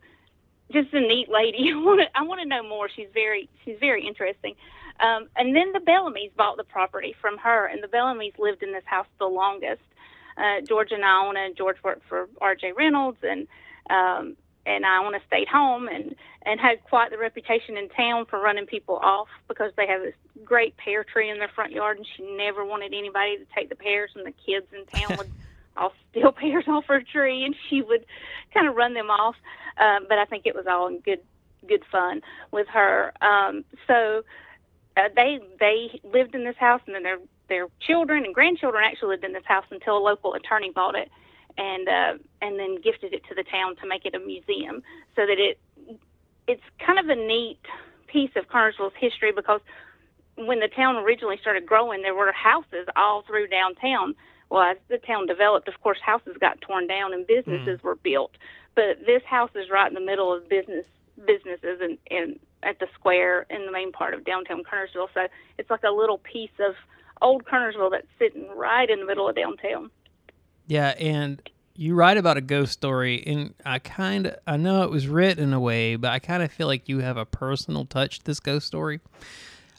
Just 0.73 0.92
a 0.94 1.00
neat 1.00 1.28
lady. 1.28 1.71
I 1.73 1.76
want 1.76 2.00
to 2.00 2.18
I 2.18 2.23
want 2.23 2.40
to 2.40 2.49
know 2.49 2.66
more. 2.66 2.88
She's 2.94 3.09
very 3.12 3.49
she's 3.64 3.76
very 3.78 4.06
interesting. 4.06 4.54
Um, 5.00 5.28
and 5.37 5.54
then 5.56 5.73
the 5.73 5.80
Bellamy's 5.80 6.30
bought 6.37 6.56
the 6.56 6.64
property 6.64 7.14
from 7.21 7.37
her, 7.38 7.66
and 7.66 7.82
the 7.82 7.88
Bellamy's 7.88 8.35
lived 8.38 8.62
in 8.62 8.73
this 8.73 8.85
house 8.87 9.06
the 9.18 9.26
longest. 9.26 9.80
Uh, 10.37 10.61
George 10.67 10.93
and 10.93 11.05
Iona, 11.05 11.41
and 11.41 11.57
George 11.57 11.77
worked 11.83 12.07
for 12.09 12.29
R.J. 12.41 12.73
Reynolds, 12.73 13.19
and 13.23 13.47
um, 13.91 14.37
and 14.65 14.85
Iona 14.85 15.19
stayed 15.27 15.49
home 15.49 15.89
and 15.89 16.15
and 16.45 16.61
had 16.61 16.83
quite 16.85 17.11
the 17.11 17.19
reputation 17.19 17.77
in 17.77 17.89
town 17.91 18.27
for 18.27 18.41
running 18.41 18.67
people 18.67 18.97
off 18.97 19.29
because 19.49 19.73
they 19.77 19.87
have 19.87 20.03
this 20.03 20.15
great 20.45 20.77
pear 20.77 21.05
tree 21.05 21.31
in 21.31 21.39
their 21.39 21.49
front 21.49 21.73
yard, 21.73 21.99
and 21.99 22.07
she 22.17 22.23
never 22.37 22.65
wanted 22.65 22.93
anybody 22.95 23.39
to 23.39 23.45
take 23.57 23.69
the 23.69 23.77
pears, 23.77 24.11
and 24.15 24.27
the 24.27 24.35
kids 24.45 24.67
in 24.73 24.85
town 24.87 25.17
would 25.17 25.31
all 25.77 25.93
steal 26.11 26.33
pears 26.41 26.65
off 26.69 26.85
her 26.87 27.03
tree, 27.03 27.45
and 27.45 27.55
she 27.69 27.83
would 27.83 28.05
kind 28.53 28.69
of 28.69 28.75
run 28.75 28.95
them 28.95 29.11
off. 29.11 29.37
Um, 29.79 30.07
but 30.09 30.19
I 30.19 30.25
think 30.25 30.47
it 30.47 30.55
was 30.55 30.67
all 30.69 30.89
in 30.89 31.01
good 31.01 31.21
good 31.67 31.85
fun 31.91 32.23
with 32.51 32.67
her. 32.69 33.12
Um, 33.21 33.65
so 33.87 34.23
uh, 34.97 35.09
they 35.15 35.41
they 35.59 36.01
lived 36.05 36.35
in 36.35 36.45
this 36.45 36.57
house, 36.57 36.81
and 36.87 36.95
then 36.95 37.03
their 37.03 37.19
their 37.52 37.68
children 37.87 38.25
and 38.25 38.35
grandchildren 38.35 38.82
actually 38.82 39.11
lived 39.11 39.25
in 39.25 39.35
this 39.35 39.44
house 39.44 39.66
until 39.71 39.99
a 39.99 40.02
local 40.02 40.32
attorney 40.32 40.73
bought 40.75 40.94
it 40.94 41.11
and 41.59 41.87
uh, 41.87 42.14
and 42.40 42.59
then 42.59 42.80
gifted 42.82 43.12
it 43.12 43.23
to 43.28 43.35
the 43.35 43.44
town 43.44 43.76
to 43.76 43.87
make 43.87 44.06
it 44.06 44.14
a 44.14 44.18
museum, 44.18 44.82
so 45.14 45.26
that 45.28 45.38
it 45.38 45.59
it's 46.49 46.62
kind 46.85 46.99
of 46.99 47.09
a 47.09 47.14
neat 47.14 47.61
piece 48.06 48.30
of 48.37 48.49
Kernersville's 48.49 48.97
history 48.99 49.32
because 49.32 49.61
when 50.37 50.61
the 50.61 50.68
town 50.68 50.97
originally 50.97 51.37
started 51.40 51.66
growing, 51.66 52.00
there 52.00 52.14
were 52.14 52.32
houses 52.32 52.87
all 52.97 53.23
through 53.26 53.49
downtown. 53.49 54.14
Well, 54.50 54.62
as 54.62 54.76
the 54.88 54.99
town 54.99 55.26
developed, 55.26 55.68
of 55.68 55.80
course, 55.82 55.99
houses 56.04 56.37
got 56.40 56.61
torn 56.61 56.87
down 56.87 57.12
and 57.12 57.26
businesses 57.26 57.82
were 57.82 57.97
built. 57.97 58.32
But 58.75 59.04
this 59.06 59.23
house 59.25 59.50
is 59.54 59.71
right 59.71 59.88
in 59.88 59.94
the 59.94 60.00
middle 60.00 60.32
of 60.35 60.49
business 60.49 60.87
businesses 61.26 61.78
and, 61.80 61.99
and 62.11 62.38
at 62.62 62.78
the 62.78 62.87
square 62.94 63.47
in 63.50 63.66
the 63.66 63.73
main 63.73 63.92
part 63.92 64.14
of 64.14 64.25
downtown 64.25 64.62
Kernersville. 64.64 65.09
So 65.12 65.28
it's 65.59 65.71
like 65.71 65.82
a 65.82 65.90
little 65.90 66.18
piece 66.18 66.56
of 66.59 66.75
old 67.23 67.45
Kernersville 67.45 67.91
that's 67.91 68.07
sitting 68.19 68.49
right 68.57 68.88
in 68.88 69.00
the 69.00 69.07
middle 69.07 69.29
of 69.29 69.37
downtown. 69.37 69.91
Yeah, 70.67 70.95
and 70.99 71.41
you 71.75 71.95
write 71.95 72.17
about 72.17 72.37
a 72.37 72.41
ghost 72.41 72.73
story, 72.73 73.23
and 73.26 73.55
I 73.64 73.79
kind 73.79 74.26
of 74.26 74.37
I 74.47 74.57
know 74.57 74.83
it 74.83 74.91
was 74.91 75.09
written 75.09 75.45
in 75.45 75.52
a 75.52 75.61
way, 75.61 75.97
but 75.97 76.11
I 76.11 76.19
kind 76.19 76.43
of 76.43 76.52
feel 76.52 76.67
like 76.67 76.88
you 76.88 76.99
have 76.99 77.17
a 77.17 77.25
personal 77.25 77.85
touch 77.85 78.21
to 78.21 78.25
this 78.25 78.41
ghost 78.41 78.67
story. 78.67 79.00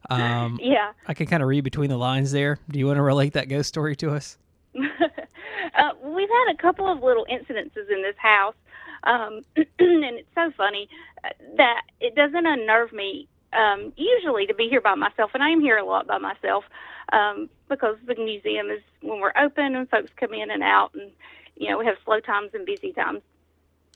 Um, 0.09 0.59
yeah, 0.61 0.91
I 1.07 1.13
can 1.13 1.27
kind 1.27 1.41
of 1.41 1.49
read 1.49 1.63
between 1.63 1.89
the 1.89 1.97
lines 1.97 2.31
there. 2.31 2.59
Do 2.69 2.79
you 2.79 2.87
want 2.87 2.97
to 2.97 3.03
relate 3.03 3.33
that 3.33 3.47
ghost 3.47 3.69
story 3.69 3.95
to 3.97 4.11
us? 4.11 4.37
uh, 4.75 5.91
we've 6.03 6.29
had 6.29 6.53
a 6.53 6.57
couple 6.57 6.91
of 6.91 7.01
little 7.01 7.25
incidences 7.31 7.89
in 7.89 8.01
this 8.01 8.17
house, 8.17 8.55
um, 9.03 9.41
and 9.55 9.67
it's 9.79 10.27
so 10.35 10.51
funny 10.57 10.89
uh, 11.23 11.29
that 11.57 11.83
it 12.01 12.15
doesn't 12.15 12.45
unnerve 12.45 12.91
me 12.91 13.27
um, 13.55 13.93
usually 13.95 14.45
to 14.47 14.53
be 14.53 14.67
here 14.69 14.81
by 14.81 14.95
myself, 14.95 15.31
and 15.33 15.43
I 15.43 15.49
am 15.49 15.61
here 15.61 15.77
a 15.77 15.85
lot 15.85 16.07
by 16.07 16.17
myself 16.17 16.63
um, 17.11 17.49
because 17.69 17.97
the 18.05 18.15
museum 18.15 18.69
is 18.69 18.81
when 19.01 19.19
we're 19.19 19.33
open 19.37 19.75
and 19.75 19.89
folks 19.89 20.11
come 20.17 20.33
in 20.33 20.51
and 20.51 20.63
out, 20.63 20.93
and 20.93 21.11
you 21.55 21.69
know 21.69 21.77
we 21.77 21.85
have 21.85 21.95
slow 22.05 22.19
times 22.19 22.51
and 22.53 22.65
busy 22.65 22.91
times. 22.93 23.21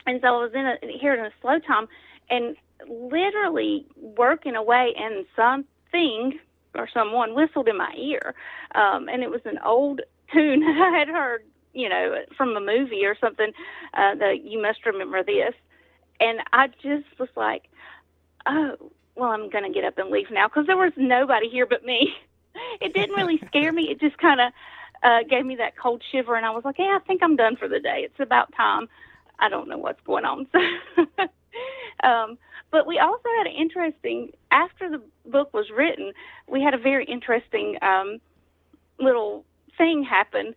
And 0.06 0.20
so 0.22 0.28
I 0.28 0.44
was 0.44 0.52
in 0.54 0.66
a, 0.66 0.98
here 1.00 1.14
in 1.14 1.26
a 1.26 1.32
slow 1.42 1.60
time, 1.60 1.88
and 2.30 2.56
literally 2.88 3.86
working 3.96 4.56
away, 4.56 4.94
and 4.98 5.26
something 5.36 6.40
or 6.76 6.88
someone 6.94 7.34
whistled 7.34 7.68
in 7.68 7.78
my 7.78 7.94
ear, 7.98 8.36
um, 8.76 9.10
and 9.10 9.24
it 9.24 9.30
was 9.30 9.42
an 9.46 9.60
old 9.66 10.02
tune 10.34 10.64
I 10.64 10.98
had 10.98 11.08
heard, 11.08 11.44
you 11.74 11.90
know, 11.90 12.16
from 12.36 12.56
a 12.56 12.62
movie 12.62 13.06
or 13.06 13.16
something. 13.20 13.52
Uh, 13.94 14.16
that 14.16 14.44
you 14.44 14.62
must 14.62 14.86
remember 14.86 15.24
this, 15.24 15.54
and 16.20 16.40
I 16.54 16.68
just 16.68 17.08
was 17.20 17.30
like, 17.36 17.64
oh, 18.48 18.76
well, 19.18 19.32
I'm 19.32 19.50
going 19.50 19.64
to 19.64 19.74
get 19.74 19.84
up 19.84 19.98
and 19.98 20.10
leave 20.10 20.32
now 20.32 20.48
because 20.48 20.68
there 20.68 20.78
was 20.78 20.94
nobody 20.96 21.50
here 21.50 21.66
but 21.66 21.84
me. 21.84 22.14
It 22.82 22.96
didn't 22.96 23.16
really 23.16 23.40
scare 23.46 23.72
me. 23.72 23.84
It 23.84 24.00
just 24.00 24.18
kind 24.18 24.42
of 24.42 24.52
uh, 25.04 25.20
gave 25.30 25.46
me 25.46 25.58
that 25.58 25.78
cold 25.78 26.02
shiver, 26.12 26.36
and 26.36 26.44
I 26.44 26.50
was 26.50 26.66
like, 26.66 26.80
yeah, 26.80 26.98
I 27.00 27.06
think 27.06 27.22
I'm 27.22 27.36
done 27.36 27.56
for 27.56 27.68
the 27.68 27.80
day. 27.80 28.00
It's 28.04 28.20
about 28.20 28.52
time. 28.58 28.90
I 29.38 29.48
don't 29.48 29.70
know 29.70 29.78
what's 29.78 30.02
going 30.08 30.26
on. 30.26 30.48
um, 32.04 32.40
but 32.72 32.88
we 32.88 32.98
also 32.98 33.30
had 33.38 33.46
an 33.46 33.54
interesting, 33.54 34.32
after 34.50 34.90
the 34.90 35.02
book 35.30 35.54
was 35.54 35.68
written, 35.70 36.14
we 36.48 36.64
had 36.64 36.74
a 36.74 36.80
very 36.80 37.06
interesting 37.06 37.78
um, 37.84 38.20
little 39.00 39.46
thing 39.78 40.04
happen 40.04 40.56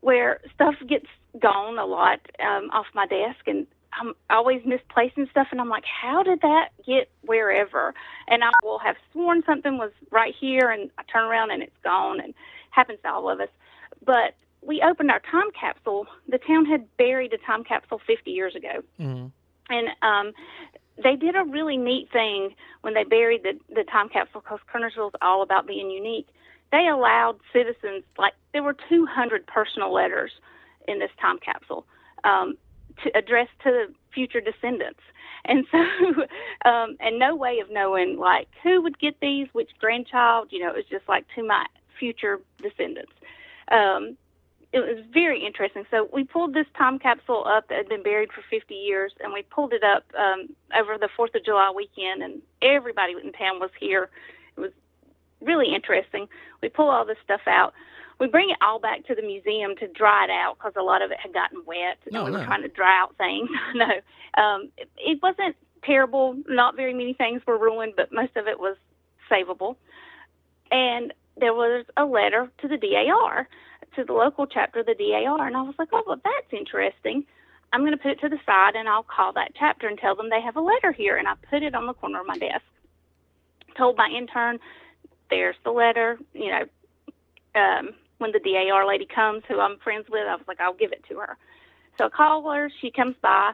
where 0.00 0.40
stuff 0.54 0.74
gets 0.88 1.06
gone 1.40 1.78
a 1.78 1.84
lot 1.84 2.20
um, 2.40 2.70
off 2.72 2.86
my 2.94 3.06
desk, 3.06 3.46
and 3.46 3.66
I'm 4.00 4.14
always 4.30 4.62
misplacing 4.64 5.28
stuff, 5.30 5.48
and 5.50 5.60
I'm 5.60 5.68
like, 5.68 5.84
how 5.84 6.22
did 6.22 6.40
that 6.40 6.70
get 6.86 7.10
wherever? 7.22 7.94
And 8.28 8.42
I 8.42 8.50
will 8.62 8.78
have 8.78 8.96
sworn 9.12 9.42
something 9.44 9.78
was 9.78 9.92
right 10.10 10.34
here, 10.38 10.70
and 10.70 10.90
I 10.98 11.02
turn 11.04 11.24
around 11.24 11.50
and 11.50 11.62
it's 11.62 11.76
gone, 11.84 12.20
and 12.20 12.34
happens 12.70 12.98
to 13.02 13.10
all 13.10 13.30
of 13.30 13.40
us. 13.40 13.48
But 14.04 14.34
we 14.62 14.80
opened 14.82 15.10
our 15.10 15.20
time 15.20 15.50
capsule. 15.58 16.06
The 16.28 16.38
town 16.38 16.64
had 16.66 16.86
buried 16.96 17.32
a 17.32 17.38
time 17.38 17.64
capsule 17.64 18.00
50 18.06 18.30
years 18.30 18.54
ago, 18.54 18.82
mm-hmm. 18.98 19.26
and 19.70 19.88
um, 20.02 20.32
they 21.02 21.16
did 21.16 21.36
a 21.36 21.44
really 21.44 21.76
neat 21.76 22.10
thing 22.12 22.54
when 22.82 22.94
they 22.94 23.04
buried 23.04 23.42
the 23.42 23.58
the 23.74 23.84
time 23.84 24.08
capsule 24.08 24.40
because 24.40 24.60
Kernersville 24.72 25.08
is 25.08 25.14
all 25.20 25.42
about 25.42 25.66
being 25.66 25.90
unique. 25.90 26.28
They 26.70 26.88
allowed 26.88 27.38
citizens 27.52 28.04
like 28.18 28.32
there 28.52 28.62
were 28.62 28.76
200 28.88 29.46
personal 29.46 29.92
letters 29.92 30.32
in 30.88 30.98
this 30.98 31.10
time 31.20 31.38
capsule. 31.38 31.86
Um, 32.24 32.56
to 33.04 33.16
address 33.16 33.48
to 33.64 33.86
future 34.12 34.40
descendants. 34.40 35.00
And 35.44 35.66
so, 35.70 35.78
um, 36.68 36.96
and 37.00 37.18
no 37.18 37.34
way 37.34 37.58
of 37.60 37.70
knowing 37.70 38.18
like 38.18 38.48
who 38.62 38.82
would 38.82 38.98
get 38.98 39.16
these, 39.20 39.48
which 39.52 39.70
grandchild, 39.80 40.48
you 40.50 40.60
know, 40.60 40.70
it 40.70 40.76
was 40.76 40.84
just 40.90 41.08
like 41.08 41.24
to 41.34 41.42
my 41.46 41.66
future 41.98 42.40
descendants. 42.62 43.12
Um, 43.70 44.16
it 44.72 44.80
was 44.80 45.04
very 45.12 45.44
interesting. 45.44 45.84
So 45.90 46.08
we 46.12 46.24
pulled 46.24 46.54
this 46.54 46.66
time 46.76 46.98
capsule 46.98 47.44
up 47.46 47.68
that 47.68 47.76
had 47.76 47.88
been 47.88 48.02
buried 48.02 48.30
for 48.32 48.42
50 48.50 48.74
years, 48.74 49.12
and 49.20 49.32
we 49.32 49.42
pulled 49.42 49.74
it 49.74 49.84
up 49.84 50.04
um, 50.18 50.48
over 50.78 50.96
the 50.98 51.10
Fourth 51.14 51.34
of 51.34 51.44
July 51.44 51.70
weekend, 51.74 52.22
and 52.22 52.40
everybody 52.62 53.12
in 53.12 53.32
town 53.32 53.60
was 53.60 53.70
here. 53.78 54.08
It 54.56 54.60
was 54.60 54.70
really 55.42 55.74
interesting. 55.74 56.26
We 56.62 56.70
pull 56.70 56.88
all 56.88 57.04
this 57.04 57.18
stuff 57.22 57.42
out 57.46 57.74
we 58.18 58.28
bring 58.28 58.50
it 58.50 58.56
all 58.62 58.78
back 58.78 59.06
to 59.06 59.14
the 59.14 59.22
museum 59.22 59.74
to 59.76 59.88
dry 59.88 60.24
it 60.24 60.30
out 60.30 60.56
because 60.58 60.74
a 60.76 60.82
lot 60.82 61.02
of 61.02 61.10
it 61.10 61.18
had 61.20 61.32
gotten 61.32 61.62
wet. 61.66 61.98
No, 62.10 62.24
and 62.24 62.26
we 62.26 62.32
no. 62.32 62.38
were 62.38 62.44
trying 62.44 62.62
to 62.62 62.68
dry 62.68 63.00
out 63.00 63.16
things. 63.16 63.48
no, 63.74 64.42
um, 64.42 64.70
it, 64.76 64.88
it 64.98 65.18
wasn't 65.22 65.56
terrible. 65.84 66.36
Not 66.48 66.76
very 66.76 66.94
many 66.94 67.14
things 67.14 67.42
were 67.46 67.58
ruined, 67.58 67.94
but 67.96 68.12
most 68.12 68.36
of 68.36 68.46
it 68.46 68.58
was 68.58 68.76
savable. 69.30 69.76
And 70.70 71.12
there 71.38 71.54
was 71.54 71.84
a 71.96 72.04
letter 72.04 72.50
to 72.60 72.68
the 72.68 72.76
DAR, 72.76 73.48
to 73.96 74.04
the 74.04 74.12
local 74.12 74.46
chapter 74.46 74.80
of 74.80 74.86
the 74.86 74.94
DAR, 74.94 75.46
and 75.46 75.56
I 75.56 75.62
was 75.62 75.74
like, 75.78 75.88
oh, 75.92 76.02
well, 76.06 76.20
that's 76.22 76.52
interesting. 76.52 77.24
I'm 77.72 77.80
going 77.80 77.92
to 77.92 77.98
put 77.98 78.12
it 78.12 78.20
to 78.20 78.28
the 78.28 78.38
side 78.44 78.74
and 78.74 78.88
I'll 78.88 79.02
call 79.02 79.32
that 79.32 79.52
chapter 79.58 79.88
and 79.88 79.98
tell 79.98 80.14
them 80.14 80.28
they 80.28 80.42
have 80.42 80.56
a 80.56 80.60
letter 80.60 80.92
here. 80.92 81.16
And 81.16 81.26
I 81.26 81.34
put 81.48 81.62
it 81.62 81.74
on 81.74 81.86
the 81.86 81.94
corner 81.94 82.20
of 82.20 82.26
my 82.26 82.36
desk. 82.36 82.64
Told 83.78 83.96
my 83.96 84.08
intern, 84.08 84.58
there's 85.30 85.56
the 85.64 85.70
letter. 85.70 86.18
You 86.34 86.50
know, 86.50 86.64
um, 87.54 87.90
when 88.22 88.32
the 88.32 88.40
DAR 88.40 88.86
lady 88.88 89.06
comes, 89.06 89.42
who 89.48 89.60
I'm 89.60 89.78
friends 89.84 90.06
with, 90.10 90.26
I 90.28 90.36
was 90.36 90.46
like, 90.48 90.60
I'll 90.60 90.74
give 90.74 90.92
it 90.92 91.04
to 91.10 91.18
her. 91.18 91.36
So 91.98 92.06
I 92.06 92.08
call 92.08 92.50
her. 92.50 92.70
She 92.80 92.90
comes 92.90 93.16
by. 93.22 93.52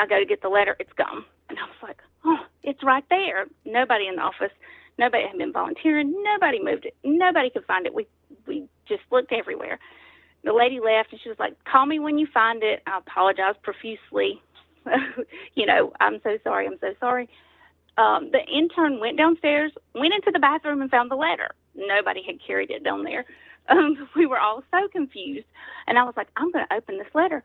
I 0.00 0.06
go 0.06 0.18
to 0.18 0.26
get 0.26 0.42
the 0.42 0.48
letter. 0.48 0.76
It's 0.80 0.92
gone. 0.94 1.24
And 1.50 1.58
I 1.58 1.64
was 1.64 1.76
like, 1.82 1.98
oh, 2.24 2.38
it's 2.62 2.82
right 2.82 3.04
there. 3.10 3.46
Nobody 3.66 4.08
in 4.08 4.16
the 4.16 4.22
office. 4.22 4.52
Nobody 4.98 5.24
had 5.28 5.38
been 5.38 5.52
volunteering. 5.52 6.14
Nobody 6.22 6.62
moved 6.62 6.86
it. 6.86 6.96
Nobody 7.04 7.50
could 7.50 7.64
find 7.66 7.86
it. 7.86 7.94
We 7.94 8.06
we 8.46 8.68
just 8.88 9.02
looked 9.10 9.32
everywhere. 9.32 9.78
The 10.44 10.52
lady 10.52 10.78
left, 10.80 11.12
and 11.12 11.20
she 11.22 11.28
was 11.28 11.38
like, 11.38 11.54
"Call 11.64 11.86
me 11.86 11.98
when 11.98 12.18
you 12.18 12.26
find 12.32 12.62
it." 12.62 12.82
I 12.86 12.98
apologized 12.98 13.62
profusely. 13.62 14.40
you 15.54 15.66
know, 15.66 15.92
I'm 16.00 16.20
so 16.22 16.38
sorry. 16.44 16.66
I'm 16.66 16.78
so 16.80 16.94
sorry. 17.00 17.28
Um, 17.98 18.30
the 18.32 18.40
intern 18.46 19.00
went 19.00 19.18
downstairs, 19.18 19.72
went 19.94 20.14
into 20.14 20.30
the 20.32 20.38
bathroom, 20.38 20.82
and 20.82 20.90
found 20.90 21.10
the 21.10 21.16
letter. 21.16 21.50
Nobody 21.74 22.22
had 22.26 22.36
carried 22.46 22.70
it 22.70 22.84
down 22.84 23.02
there 23.04 23.24
um, 23.68 24.08
we 24.16 24.26
were 24.26 24.38
all 24.38 24.62
so 24.70 24.88
confused. 24.88 25.46
And 25.86 25.98
I 25.98 26.04
was 26.04 26.14
like, 26.16 26.28
I'm 26.36 26.50
going 26.50 26.66
to 26.68 26.74
open 26.74 26.98
this 26.98 27.14
letter. 27.14 27.42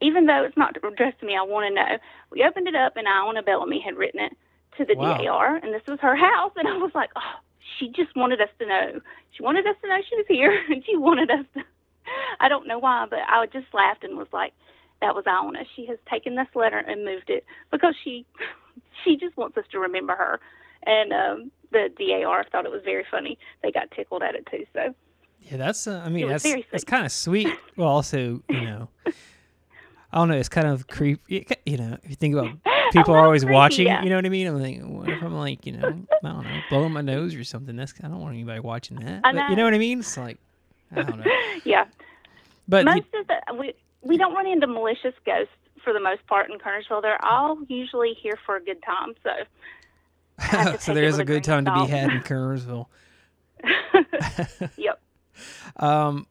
Even 0.00 0.26
though 0.26 0.44
it's 0.44 0.56
not 0.56 0.76
addressed 0.76 1.20
to 1.20 1.26
me, 1.26 1.36
I 1.36 1.44
want 1.44 1.68
to 1.68 1.74
know. 1.74 1.98
We 2.30 2.44
opened 2.44 2.66
it 2.68 2.74
up, 2.74 2.96
and 2.96 3.06
Iona 3.06 3.42
Bellamy 3.42 3.80
had 3.80 3.96
written 3.96 4.20
it 4.20 4.32
to 4.78 4.84
the 4.84 4.96
Wow. 4.96 5.18
DAR, 5.18 5.56
and 5.56 5.72
this 5.72 5.82
was 5.86 5.98
her 6.00 6.16
house. 6.30 6.52
And 6.56 6.66
I 6.66 6.76
was 6.76 6.90
like, 6.94 7.10
oh, 7.16 7.38
she 7.78 7.88
just 7.88 8.14
wanted 8.16 8.40
us 8.40 8.48
to 8.58 8.66
know. 8.66 9.00
She 9.32 9.42
wanted 9.42 9.66
us 9.66 9.76
to 9.82 9.88
know 9.88 9.98
she 10.08 10.16
was 10.16 10.26
here, 10.28 10.60
and 10.70 10.84
she 10.84 10.96
wanted 10.96 11.30
us 11.30 11.46
to. 11.54 11.62
I 12.40 12.48
don't 12.48 12.66
know 12.66 12.78
why, 12.80 13.06
but 13.08 13.20
I 13.28 13.46
just 13.46 13.72
laughed 13.72 14.02
and 14.02 14.18
was 14.18 14.26
like, 14.32 14.52
that 15.00 15.14
was 15.14 15.24
Iona. 15.26 15.60
She 15.76 15.86
has 15.86 15.98
taken 16.10 16.34
this 16.34 16.48
letter 16.54 16.78
and 16.78 17.04
moved 17.04 17.28
it 17.30 17.44
because 17.70 17.94
she 18.02 18.26
she 19.04 19.16
just 19.16 19.36
wants 19.36 19.56
us 19.56 19.64
to 19.72 19.78
remember 19.78 20.14
her. 20.14 20.40
And 20.84 21.12
um, 21.12 21.50
the 21.70 21.88
DAR 21.96 22.44
thought 22.50 22.66
it 22.66 22.72
was 22.72 22.82
very 22.84 23.04
funny. 23.10 23.38
They 23.62 23.70
got 23.70 23.90
tickled 23.92 24.22
at 24.22 24.34
it 24.34 24.46
too. 24.50 24.64
So 24.72 24.94
Yeah, 25.50 25.56
that's. 25.56 25.86
Uh, 25.86 26.02
I 26.04 26.08
mean, 26.08 26.28
that's 26.28 26.44
that's 26.70 26.84
kind 26.84 27.04
of 27.04 27.12
sweet. 27.12 27.48
Well, 27.76 27.88
also, 27.88 28.42
you 28.48 28.60
know, 28.60 28.88
I 29.06 30.18
don't 30.18 30.28
know. 30.28 30.36
It's 30.36 30.48
kind 30.48 30.66
of 30.66 30.86
creepy. 30.86 31.46
You 31.66 31.76
know, 31.76 31.98
if 32.02 32.10
you 32.10 32.16
think 32.16 32.34
about 32.34 32.56
people 32.92 33.14
are 33.14 33.24
always 33.24 33.42
creepy, 33.42 33.54
watching. 33.54 33.86
yeah. 33.86 34.02
You 34.02 34.10
know 34.10 34.16
what 34.16 34.26
I 34.26 34.28
mean? 34.28 34.46
I'm 34.46 34.60
like, 34.60 34.80
what 34.82 35.08
if 35.08 35.22
I'm 35.22 35.34
like, 35.34 35.66
you 35.66 35.72
know, 35.72 35.88
I 35.88 36.28
don't 36.28 36.44
know, 36.44 36.60
blowing 36.70 36.92
my 36.92 37.00
nose 37.00 37.34
or 37.34 37.44
something? 37.44 37.76
That's 37.76 37.94
I 38.02 38.08
don't 38.08 38.20
want 38.20 38.34
anybody 38.34 38.60
watching 38.60 38.98
that. 39.00 39.22
But 39.22 39.34
you 39.50 39.56
know. 39.56 39.64
what 39.64 39.74
I 39.74 39.78
mean? 39.78 40.00
It's 40.00 40.16
like, 40.16 40.38
I 40.94 41.02
don't 41.02 41.18
know. 41.18 41.32
yeah, 41.64 41.86
But 42.68 42.84
most 42.84 43.06
of 43.14 43.26
the 43.26 43.54
we 43.58 43.74
we 44.02 44.16
don't 44.16 44.34
run 44.34 44.46
into 44.46 44.66
malicious 44.66 45.14
ghosts 45.24 45.52
for 45.82 45.92
the 45.92 46.00
most 46.00 46.26
part 46.26 46.50
in 46.50 46.58
Kernersville. 46.58 47.02
They're 47.02 47.24
all 47.24 47.58
usually 47.68 48.14
here 48.14 48.38
for 48.46 48.56
a 48.56 48.62
good 48.62 48.82
time. 48.82 49.14
So 49.22 50.76
so 50.78 50.94
there's 50.94 51.18
a 51.18 51.22
a 51.22 51.24
good 51.24 51.44
time 51.44 51.64
to 51.64 51.72
be 51.72 51.86
had 51.86 52.10
in 52.10 52.20
Kernersville. 52.20 52.86
yep. 54.76 55.00
Um, 55.76 56.26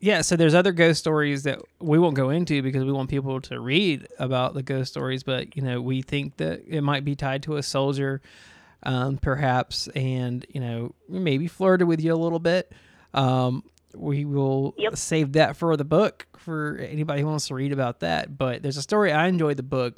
yeah, 0.00 0.20
so 0.20 0.36
there's 0.36 0.54
other 0.54 0.72
ghost 0.72 1.00
stories 1.00 1.44
that 1.44 1.58
we 1.80 1.98
won't 1.98 2.14
go 2.14 2.30
into 2.30 2.62
because 2.62 2.84
we 2.84 2.92
want 2.92 3.08
people 3.08 3.40
to 3.40 3.58
read 3.58 4.06
about 4.18 4.54
the 4.54 4.62
ghost 4.62 4.92
stories, 4.92 5.22
but 5.22 5.56
you 5.56 5.62
know, 5.62 5.80
we 5.80 6.02
think 6.02 6.36
that 6.36 6.62
it 6.68 6.82
might 6.82 7.04
be 7.04 7.16
tied 7.16 7.42
to 7.44 7.56
a 7.56 7.62
soldier, 7.62 8.20
um, 8.82 9.16
perhaps, 9.16 9.88
and 9.88 10.44
you 10.50 10.60
know, 10.60 10.94
maybe 11.08 11.48
flirted 11.48 11.88
with 11.88 12.00
you 12.02 12.12
a 12.12 12.16
little 12.16 12.38
bit. 12.38 12.72
Um, 13.14 13.64
we 13.94 14.26
will 14.26 14.74
Yep. 14.76 14.96
save 14.96 15.32
that 15.32 15.56
for 15.56 15.74
the 15.78 15.84
book 15.84 16.26
for 16.36 16.76
anybody 16.78 17.22
who 17.22 17.28
wants 17.28 17.48
to 17.48 17.54
read 17.54 17.72
about 17.72 18.00
that. 18.00 18.36
But 18.36 18.62
there's 18.62 18.76
a 18.76 18.82
story 18.82 19.10
I 19.12 19.26
enjoyed 19.28 19.56
the 19.56 19.62
book, 19.62 19.96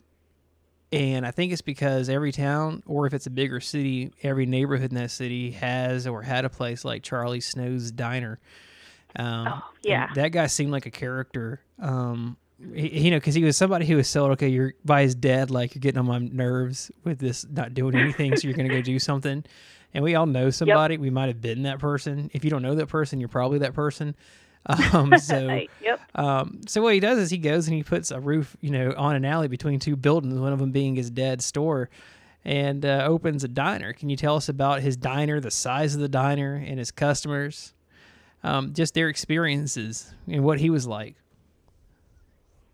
and 0.93 1.27
I 1.27 1.31
think 1.31 1.53
it's 1.53 1.63
because 1.63 2.09
every 2.09 2.33
town, 2.33 2.83
or 2.87 3.07
if 3.07 3.13
it's 3.15 3.27
a 3.27 3.31
bigger 3.31 3.61
city, 3.61 4.13
every 4.23 4.47
neighborhood 4.47 4.91
in 4.91 4.97
that 4.97 5.11
city 5.11 5.51
has 5.53 6.07
or 6.07 6.23
had 6.23 6.45
a 6.45 6.49
place 6.49 6.85
like 6.85 7.03
Charlie 7.03 7.41
Snow's 7.41 7.91
Diner. 7.91 8.39
Um, 9.17 9.49
Oh, 9.49 9.63
yeah. 9.83 10.11
that 10.15 10.29
guy 10.33 10.47
seemed 10.47 10.71
like 10.73 10.87
a 10.87 10.91
character. 10.91 11.61
Um, 11.81 12.37
he, 12.75 13.05
you 13.05 13.11
know, 13.11 13.17
because 13.19 13.35
he 13.35 13.45
was 13.45 13.57
somebody 13.57 13.87
who 13.87 13.97
was 13.97 14.09
so 14.09 14.31
okay. 14.33 14.49
You're 14.49 14.75
by 14.85 15.03
his 15.03 15.15
dad, 15.15 15.51
like 15.51 15.75
you're 15.75 15.81
getting 15.81 15.99
on 15.99 16.07
my 16.07 16.19
nerves 16.19 16.91
with 17.05 17.19
this 17.19 17.47
not 17.51 17.73
doing 17.75 17.95
anything, 17.95 18.37
so 18.37 18.49
you're 18.49 18.57
gonna 18.57 18.69
go 18.69 18.83
do 18.83 18.99
something. 19.11 19.45
and 19.95 20.05
we 20.05 20.15
all 20.15 20.27
know 20.27 20.51
somebody. 20.51 20.99
We 20.99 21.11
might 21.11 21.29
have 21.29 21.41
been 21.41 21.63
that 21.63 21.79
person. 21.79 22.31
If 22.35 22.45
you 22.45 22.51
don't 22.51 22.63
know 22.63 22.75
that 22.75 22.89
person, 22.89 23.21
you're 23.21 23.29
probably 23.29 23.61
that 23.61 23.75
person. 23.75 24.15
Um, 24.93 25.17
so, 25.19 25.61
yep. 25.83 26.01
um, 26.15 26.61
so 26.67 26.83
what 26.83 26.93
he 26.93 27.01
does 27.01 27.19
is 27.19 27.31
he 27.31 27.39
goes 27.39 27.69
and 27.69 27.77
he 27.77 27.83
puts 27.83 28.11
a 28.11 28.21
roof, 28.21 28.55
you 28.61 28.71
know, 28.71 28.93
on 28.97 29.17
an 29.17 29.25
alley 29.25 29.49
between 29.49 29.79
two 29.79 29.97
buildings, 29.97 30.39
one 30.39 30.53
of 30.53 30.59
them 30.59 30.73
being 30.73 30.95
his 30.95 31.11
dad's 31.11 31.47
store, 31.47 31.89
and 32.45 32.85
uh, 32.85 33.05
opens 33.07 33.45
a 33.45 33.49
diner. 33.49 33.95
Can 33.95 34.11
you 34.11 34.17
tell 34.17 34.37
us 34.37 34.49
about 34.49 34.81
his 34.81 34.97
diner, 34.97 35.41
the 35.41 35.51
size 35.51 35.95
of 35.95 36.01
the 36.01 36.09
diner, 36.09 36.55
and 36.55 36.79
his 36.79 36.91
customers, 36.91 37.73
um, 38.43 38.75
just 38.75 38.93
their 38.93 39.09
experiences 39.09 40.13
and 40.27 40.45
what 40.45 40.61
he 40.61 40.69
was 40.69 40.87
like? 40.87 41.17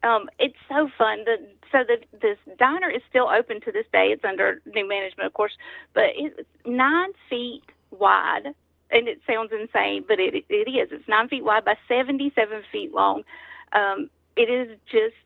Um, 0.03 0.29
it's 0.39 0.57
so 0.69 0.89
fun. 0.99 1.25
The 1.25 1.37
so 1.73 1.79
the 1.83 1.97
this 2.21 2.39
diner 2.59 2.91
is 2.91 3.03
still 3.09 3.29
open 3.29 3.61
to 3.63 3.73
this 3.73 3.87
day. 3.93 4.09
It's 4.13 4.25
under 4.25 4.61
new 4.67 4.87
management, 4.87 5.27
of 5.27 5.33
course, 5.33 5.53
but 5.95 6.05
it's 6.15 6.49
nine 6.67 7.13
feet 7.31 7.65
wide, 7.91 8.55
and 8.95 9.09
it 9.09 9.21
sounds 9.27 9.51
insane, 9.53 10.05
but 10.07 10.19
it 10.19 10.35
it 10.49 10.71
is. 10.71 10.89
It's 10.93 11.09
nine 11.09 11.29
feet 11.29 11.45
wide 11.45 11.65
by 11.65 11.75
seventy-seven 11.89 12.63
feet 12.73 12.95
long. 12.95 13.25
Um, 13.73 14.09
it 14.37 14.49
is 14.49 14.79
just 14.91 15.17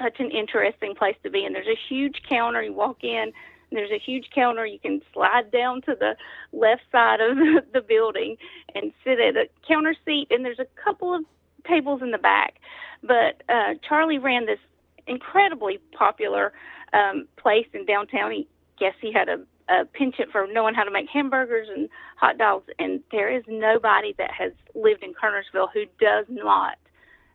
such 0.00 0.20
an 0.20 0.30
interesting 0.30 0.94
place 0.94 1.16
to 1.24 1.30
be, 1.30 1.44
and 1.44 1.54
there's 1.54 1.66
a 1.66 1.78
huge 1.88 2.22
counter. 2.28 2.62
You 2.62 2.72
walk 2.72 3.02
in. 3.02 3.32
There's 3.70 3.90
a 3.90 3.98
huge 3.98 4.30
counter. 4.34 4.64
You 4.64 4.78
can 4.78 5.02
slide 5.12 5.50
down 5.50 5.82
to 5.82 5.94
the 5.98 6.16
left 6.52 6.82
side 6.90 7.20
of 7.20 7.36
the 7.72 7.82
building 7.82 8.36
and 8.74 8.92
sit 9.04 9.20
at 9.20 9.36
a 9.36 9.48
counter 9.66 9.94
seat, 10.06 10.28
and 10.30 10.44
there's 10.44 10.60
a 10.60 10.82
couple 10.82 11.12
of 11.12 11.24
tables 11.66 12.00
in 12.00 12.12
the 12.12 12.18
back. 12.18 12.60
But 13.02 13.42
uh, 13.48 13.74
Charlie 13.86 14.18
ran 14.18 14.46
this 14.46 14.60
incredibly 15.06 15.80
popular 15.92 16.52
um, 16.92 17.26
place 17.36 17.66
in 17.74 17.84
downtown. 17.84 18.30
He 18.30 18.48
guess 18.78 18.94
he 19.00 19.12
had 19.12 19.28
a, 19.28 19.40
a 19.68 19.84
penchant 19.84 20.30
for 20.32 20.46
knowing 20.46 20.74
how 20.74 20.84
to 20.84 20.90
make 20.90 21.08
hamburgers 21.08 21.68
and 21.74 21.88
hot 22.16 22.38
dogs, 22.38 22.66
and 22.78 23.00
there 23.10 23.34
is 23.34 23.42
nobody 23.48 24.14
that 24.18 24.30
has 24.30 24.52
lived 24.74 25.02
in 25.02 25.12
Kernersville 25.12 25.68
who 25.72 25.84
does 26.00 26.26
not 26.28 26.76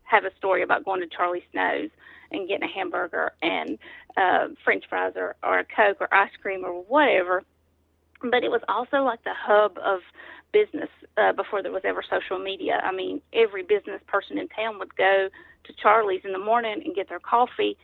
have 0.03 0.25
a 0.25 0.35
story 0.37 0.63
about 0.63 0.85
going 0.85 1.01
to 1.01 1.07
Charlie 1.07 1.43
Snow's 1.51 1.89
and 2.31 2.47
getting 2.47 2.67
a 2.67 2.71
hamburger 2.71 3.31
and 3.41 3.77
uh, 4.17 4.47
French 4.63 4.83
fries 4.89 5.13
or, 5.15 5.35
or 5.43 5.59
a 5.59 5.63
Coke 5.63 5.97
or 6.01 6.13
ice 6.13 6.31
cream 6.41 6.63
or 6.65 6.81
whatever. 6.83 7.43
But 8.21 8.43
it 8.43 8.49
was 8.51 8.61
also 8.67 9.03
like 9.03 9.23
the 9.23 9.33
hub 9.35 9.77
of 9.83 9.99
business 10.51 10.89
uh, 11.17 11.33
before 11.33 11.61
there 11.61 11.71
was 11.71 11.81
ever 11.83 12.03
social 12.09 12.39
media. 12.39 12.81
I 12.83 12.91
mean, 12.91 13.21
every 13.33 13.63
business 13.63 14.01
person 14.07 14.37
in 14.37 14.47
town 14.49 14.79
would 14.79 14.95
go 14.95 15.29
to 15.65 15.73
Charlie's 15.81 16.21
in 16.23 16.31
the 16.31 16.39
morning 16.39 16.81
and 16.83 16.95
get 16.95 17.09
their 17.09 17.19
coffee 17.19 17.77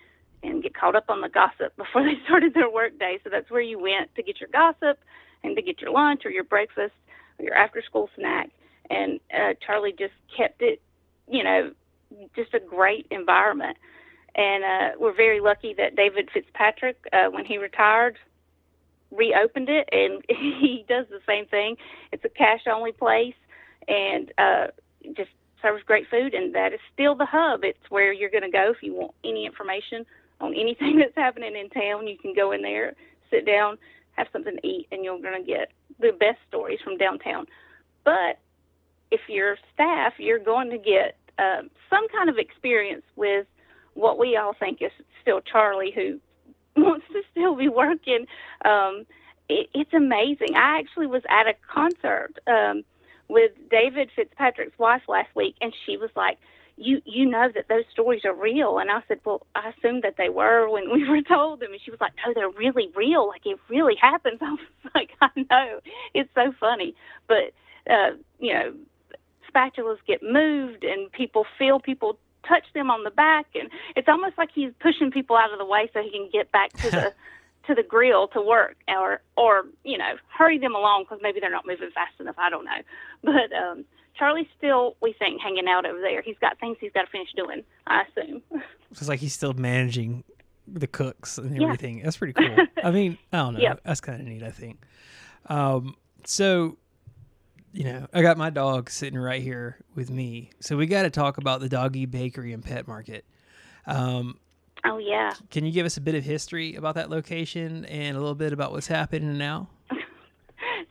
and 0.43 0.63
get 0.63 0.73
caught 0.73 0.95
up 0.95 1.09
on 1.09 1.21
the 1.21 1.29
gossip 1.29 1.75
before 1.77 2.03
they 2.03 2.17
started 2.25 2.53
their 2.53 2.69
work 2.69 2.97
day. 2.99 3.19
So 3.23 3.29
that's 3.29 3.49
where 3.49 3.61
you 3.61 3.79
went 3.79 4.13
to 4.15 4.23
get 4.23 4.39
your 4.39 4.49
gossip 4.51 4.99
and 5.43 5.55
to 5.55 5.61
get 5.61 5.81
your 5.81 5.91
lunch 5.91 6.25
or 6.25 6.31
your 6.31 6.43
breakfast 6.43 6.93
or 7.37 7.45
your 7.45 7.55
after 7.55 7.81
school 7.81 8.09
snack. 8.15 8.49
And 8.89 9.19
uh, 9.33 9.53
Charlie 9.65 9.95
just 9.97 10.13
kept 10.35 10.61
it, 10.61 10.81
you 11.27 11.43
know, 11.43 11.71
just 12.35 12.53
a 12.53 12.59
great 12.59 13.07
environment. 13.11 13.77
And 14.35 14.63
uh, 14.63 14.97
we're 14.99 15.15
very 15.15 15.39
lucky 15.39 15.73
that 15.75 15.95
David 15.95 16.29
Fitzpatrick, 16.33 16.97
uh, 17.13 17.25
when 17.29 17.45
he 17.45 17.57
retired, 17.57 18.17
reopened 19.11 19.69
it, 19.69 19.89
and 19.91 20.23
he 20.29 20.85
does 20.87 21.05
the 21.09 21.19
same 21.27 21.45
thing. 21.45 21.77
It's 22.11 22.23
a 22.25 22.29
cash 22.29 22.61
only 22.71 22.91
place, 22.91 23.35
and 23.87 24.31
uh, 24.37 24.67
just 25.15 25.31
serves 25.61 25.83
great 25.83 26.07
food, 26.09 26.33
and 26.33 26.55
that 26.55 26.73
is 26.73 26.79
still 26.93 27.15
the 27.15 27.25
hub. 27.25 27.63
It's 27.63 27.89
where 27.89 28.13
you're 28.13 28.29
going 28.29 28.43
to 28.43 28.51
go 28.51 28.71
if 28.71 28.81
you 28.81 28.93
want 28.93 29.13
any 29.23 29.45
information 29.45 30.05
on 30.39 30.53
anything 30.53 30.97
that's 30.99 31.15
happening 31.15 31.55
in 31.55 31.69
town. 31.69 32.07
You 32.07 32.17
can 32.17 32.33
go 32.33 32.51
in 32.51 32.61
there, 32.61 32.93
sit 33.29 33.45
down, 33.45 33.77
have 34.13 34.27
something 34.31 34.55
to 34.57 34.67
eat, 34.67 34.87
and 34.91 35.03
you're 35.03 35.19
going 35.19 35.41
to 35.41 35.47
get 35.47 35.71
the 35.99 36.11
best 36.19 36.39
stories 36.47 36.79
from 36.83 36.97
downtown. 36.97 37.45
But 38.05 38.39
if 39.11 39.21
you're 39.27 39.57
staff, 39.73 40.13
you're 40.17 40.39
going 40.39 40.69
to 40.71 40.77
get 40.77 41.17
uh, 41.37 41.63
some 41.89 42.07
kind 42.09 42.29
of 42.29 42.37
experience 42.37 43.03
with 43.15 43.47
what 43.93 44.19
we 44.19 44.37
all 44.37 44.53
think 44.59 44.81
is 44.81 44.91
still 45.21 45.41
Charlie, 45.41 45.91
who 45.93 46.19
wants 46.81 47.05
to 47.11 47.21
still 47.31 47.55
be 47.55 47.67
working. 47.67 48.25
Um, 48.65 49.05
it, 49.49 49.69
it's 49.73 49.93
amazing. 49.93 50.55
I 50.55 50.79
actually 50.79 51.07
was 51.07 51.23
at 51.29 51.47
a 51.47 51.53
concert 51.73 52.33
um, 52.47 52.83
with 53.27 53.51
David 53.69 54.09
Fitzpatrick's 54.15 54.77
wife 54.77 55.01
last 55.07 55.29
week, 55.35 55.55
and 55.61 55.73
she 55.85 55.97
was 55.97 56.09
like, 56.15 56.37
"You 56.79 57.01
you 57.05 57.25
know 57.25 57.49
that 57.53 57.67
those 57.67 57.85
stories 57.91 58.25
are 58.25 58.33
real?" 58.33 58.79
And 58.79 58.89
I 58.89 59.01
said, 59.07 59.19
"Well, 59.25 59.45
I 59.55 59.69
assumed 59.69 60.03
that 60.03 60.15
they 60.17 60.29
were 60.29 60.69
when 60.69 60.91
we 60.91 61.07
were 61.09 61.21
told 61.21 61.59
them." 61.59 61.71
And 61.71 61.81
she 61.81 61.91
was 61.91 62.01
like, 62.01 62.13
"No, 62.25 62.33
they're 62.33 62.49
really 62.49 62.89
real. 62.95 63.27
Like 63.27 63.45
it 63.45 63.59
really 63.69 63.95
happens." 63.95 64.39
I 64.41 64.51
was 64.51 64.91
like, 64.95 65.11
"I 65.21 65.29
know, 65.35 65.79
it's 66.13 66.29
so 66.35 66.53
funny, 66.59 66.95
but 67.27 67.53
uh, 67.89 68.11
you 68.39 68.53
know." 68.53 68.73
Spatulas 69.51 69.97
get 70.05 70.21
moved, 70.21 70.83
and 70.83 71.11
people 71.11 71.43
feel 71.57 71.79
people 71.79 72.19
touch 72.47 72.65
them 72.73 72.89
on 72.89 73.03
the 73.03 73.11
back, 73.11 73.47
and 73.55 73.69
it's 73.95 74.07
almost 74.07 74.37
like 74.37 74.49
he's 74.53 74.71
pushing 74.79 75.11
people 75.11 75.35
out 75.35 75.51
of 75.51 75.59
the 75.59 75.65
way 75.65 75.89
so 75.93 76.01
he 76.01 76.11
can 76.11 76.29
get 76.31 76.51
back 76.51 76.71
to 76.81 76.91
the 76.91 77.13
to 77.67 77.75
the 77.75 77.83
grill 77.83 78.27
to 78.29 78.41
work, 78.41 78.77
or 78.87 79.21
or 79.37 79.63
you 79.83 79.97
know 79.97 80.15
hurry 80.35 80.57
them 80.57 80.75
along 80.75 81.03
because 81.03 81.19
maybe 81.21 81.39
they're 81.39 81.51
not 81.51 81.65
moving 81.65 81.89
fast 81.93 82.13
enough. 82.19 82.35
I 82.37 82.49
don't 82.49 82.65
know, 82.65 82.81
but 83.23 83.53
um, 83.55 83.85
Charlie's 84.19 84.47
still 84.57 84.95
we 85.01 85.13
think 85.13 85.41
hanging 85.41 85.67
out 85.67 85.85
over 85.85 85.99
there. 85.99 86.21
He's 86.21 86.37
got 86.39 86.59
things 86.59 86.77
he's 86.79 86.91
got 86.91 87.05
to 87.05 87.11
finish 87.11 87.29
doing. 87.35 87.63
I 87.87 88.03
assume. 88.03 88.41
It's 88.91 89.07
like 89.07 89.19
he's 89.19 89.33
still 89.33 89.53
managing 89.53 90.23
the 90.67 90.87
cooks 90.87 91.37
and 91.37 91.61
everything. 91.61 91.99
Yeah. 91.99 92.05
That's 92.05 92.17
pretty 92.17 92.33
cool. 92.33 92.57
I 92.83 92.89
mean, 92.89 93.19
I 93.31 93.37
don't 93.37 93.53
know. 93.53 93.59
Yep. 93.59 93.81
That's 93.83 94.01
kind 94.01 94.19
of 94.19 94.25
neat. 94.25 94.41
I 94.41 94.49
think. 94.49 94.81
Um, 95.45 95.95
so 96.25 96.79
you 97.71 97.83
know, 97.83 98.07
I 98.13 98.21
got 98.21 98.37
my 98.37 98.49
dog 98.49 98.89
sitting 98.89 99.19
right 99.19 99.41
here 99.41 99.77
with 99.95 100.09
me. 100.09 100.51
So 100.59 100.75
we 100.75 100.87
got 100.87 101.03
to 101.03 101.09
talk 101.09 101.37
about 101.37 101.59
the 101.61 101.69
Doggy 101.69 102.05
Bakery 102.05 102.53
and 102.53 102.63
Pet 102.63 102.87
Market. 102.87 103.25
Um, 103.85 104.39
oh, 104.85 104.97
yeah. 104.97 105.33
Can 105.51 105.65
you 105.65 105.71
give 105.71 105.85
us 105.85 105.97
a 105.97 106.01
bit 106.01 106.15
of 106.15 106.23
history 106.23 106.75
about 106.75 106.95
that 106.95 107.09
location 107.09 107.85
and 107.85 108.17
a 108.17 108.19
little 108.19 108.35
bit 108.35 108.53
about 108.53 108.71
what's 108.71 108.87
happening 108.87 109.37
now? 109.37 109.69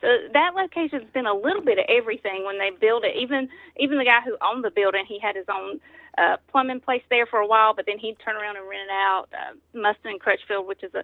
So 0.01 0.07
that 0.33 0.51
location's 0.55 1.09
been 1.13 1.25
a 1.25 1.33
little 1.33 1.61
but 1.61 1.77
of 1.77 1.85
everything 1.89 2.45
when 2.45 2.57
they 2.57 2.69
built 2.69 3.03
it. 3.03 3.15
Even 3.17 3.49
even 3.77 3.97
the 3.97 4.05
guy 4.05 4.19
who 4.25 4.37
owned 4.41 4.63
the 4.63 4.71
building, 4.71 5.03
he 5.07 5.19
had 5.19 5.35
his 5.35 5.45
own 5.49 5.79
uh, 6.17 6.37
plumbing 6.49 6.79
place 6.79 7.03
there 7.09 7.25
for 7.25 7.39
a 7.39 7.47
while, 7.47 7.73
but 7.73 7.85
then 7.85 7.99
he'd 7.99 8.17
turn 8.23 8.35
around 8.35 8.57
and 8.57 8.67
rent 8.67 8.89
it 8.89 8.91
out. 8.91 9.27
Uh, 9.33 9.55
Mustin 9.77 10.19
Crutchfield, 10.19 10.67
which 10.67 10.83
is 10.83 10.91
a, 10.93 11.03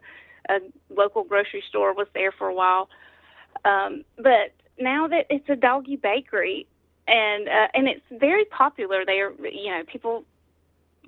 a 0.53 0.59
local 0.89 1.23
grocery 1.23 1.63
store, 1.69 1.93
was 1.93 2.07
there 2.13 2.31
for 2.31 2.47
a 2.47 2.53
while. 2.53 2.89
Um, 3.63 4.03
but 4.17 4.53
now 4.79 5.07
that 5.07 5.25
it's 5.29 5.49
a 5.49 5.55
doggy 5.55 5.95
bakery 5.95 6.67
and 7.07 7.47
uh, 7.47 7.67
and 7.73 7.87
it's 7.87 8.01
very 8.11 8.45
popular 8.45 9.05
there 9.05 9.31
you 9.43 9.71
know 9.71 9.83
people 9.91 10.23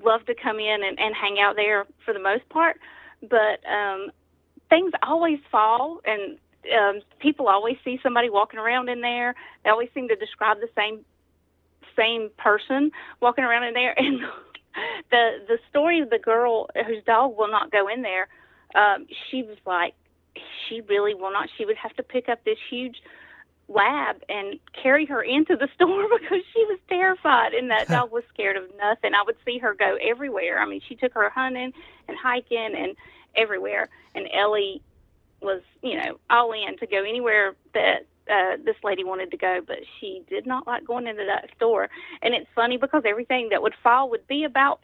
love 0.03 0.25
to 0.25 0.35
come 0.35 0.59
in 0.59 0.83
and, 0.83 0.99
and 0.99 1.15
hang 1.15 1.37
out 1.39 1.55
there 1.55 1.85
for 2.05 2.13
the 2.13 2.19
most 2.19 2.47
part 2.49 2.77
but 3.21 3.59
um 3.67 4.09
things 4.69 4.91
always 5.03 5.39
fall 5.51 5.99
and 6.05 6.37
um 6.77 6.99
people 7.19 7.47
always 7.47 7.77
see 7.83 7.99
somebody 8.03 8.29
walking 8.29 8.59
around 8.59 8.89
in 8.89 9.01
there 9.01 9.35
they 9.63 9.69
always 9.69 9.89
seem 9.93 10.07
to 10.07 10.15
describe 10.15 10.57
the 10.59 10.69
same 10.75 10.99
same 11.95 12.29
person 12.37 12.91
walking 13.21 13.43
around 13.43 13.63
in 13.63 13.73
there 13.73 13.93
and 13.97 14.21
the 15.11 15.37
the 15.47 15.57
story 15.69 15.99
of 15.99 16.09
the 16.09 16.19
girl 16.19 16.69
whose 16.85 17.03
dog 17.05 17.37
will 17.37 17.49
not 17.49 17.71
go 17.71 17.87
in 17.87 18.01
there 18.01 18.27
um 18.75 19.07
she 19.29 19.43
was 19.43 19.57
like 19.65 19.93
she 20.67 20.81
really 20.81 21.13
will 21.13 21.31
not 21.31 21.49
she 21.57 21.65
would 21.65 21.77
have 21.77 21.95
to 21.95 22.03
pick 22.03 22.29
up 22.29 22.43
this 22.43 22.57
huge 22.69 22.97
lab 23.69 24.23
and 24.29 24.59
carry 24.81 25.05
her 25.05 25.21
into 25.21 25.55
the 25.55 25.67
store 25.75 26.07
because 26.19 26.43
she 26.53 26.63
was 26.65 26.79
terrified 26.87 27.53
and 27.53 27.69
that 27.69 27.87
dog 27.87 28.11
was 28.11 28.23
scared 28.33 28.55
of 28.55 28.63
nothing. 28.77 29.13
I 29.13 29.23
would 29.25 29.35
see 29.45 29.57
her 29.59 29.73
go 29.73 29.97
everywhere. 30.01 30.59
I 30.59 30.65
mean, 30.65 30.81
she 30.87 30.95
took 30.95 31.13
her 31.13 31.29
hunting 31.29 31.73
and 32.07 32.17
hiking 32.17 32.73
and 32.77 32.95
everywhere. 33.35 33.89
And 34.15 34.27
Ellie 34.33 34.81
was, 35.41 35.61
you 35.81 35.95
know, 35.95 36.19
all 36.29 36.51
in 36.51 36.77
to 36.77 36.87
go 36.87 37.03
anywhere 37.03 37.55
that 37.73 38.05
uh, 38.29 38.57
this 38.63 38.75
lady 38.83 39.03
wanted 39.03 39.31
to 39.31 39.37
go, 39.37 39.61
but 39.65 39.79
she 39.99 40.23
did 40.29 40.45
not 40.45 40.67
like 40.67 40.85
going 40.85 41.07
into 41.07 41.25
that 41.25 41.49
store. 41.55 41.89
And 42.21 42.33
it's 42.33 42.47
funny 42.55 42.77
because 42.77 43.03
everything 43.05 43.49
that 43.49 43.61
would 43.61 43.75
fall 43.83 44.09
would 44.09 44.27
be 44.27 44.43
about 44.43 44.79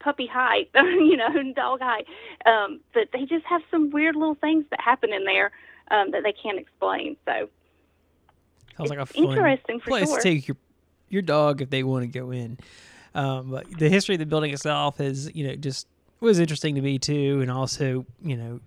puppy 0.00 0.26
height, 0.26 0.70
you 0.74 1.16
know, 1.16 1.28
and 1.28 1.54
dog 1.54 1.80
height. 1.80 2.06
Um, 2.44 2.80
but 2.92 3.08
they 3.12 3.24
just 3.24 3.44
have 3.46 3.62
some 3.70 3.90
weird 3.90 4.16
little 4.16 4.34
things 4.34 4.64
that 4.70 4.80
happen 4.80 5.12
in 5.12 5.24
there 5.24 5.52
um, 5.90 6.10
that 6.12 6.22
they 6.22 6.32
can't 6.32 6.58
explain. 6.58 7.16
So 7.24 7.48
Sounds 8.76 8.90
like 8.90 8.98
a 8.98 9.06
fun 9.06 9.24
interesting 9.24 9.80
place 9.80 10.08
sure. 10.08 10.18
to 10.18 10.22
take 10.22 10.48
your 10.48 10.56
your 11.08 11.22
dog 11.22 11.62
if 11.62 11.70
they 11.70 11.82
want 11.82 12.02
to 12.02 12.18
go 12.18 12.30
in. 12.30 12.58
Um, 13.14 13.50
but 13.50 13.70
the 13.78 13.88
history 13.88 14.16
of 14.16 14.18
the 14.18 14.26
building 14.26 14.52
itself 14.52 15.00
is, 15.00 15.34
you 15.34 15.46
know, 15.46 15.54
just 15.56 15.86
was 16.20 16.38
interesting 16.38 16.74
to 16.74 16.82
me 16.82 16.98
too, 16.98 17.40
and 17.40 17.50
also, 17.50 18.04
you 18.22 18.36
know, 18.36 18.60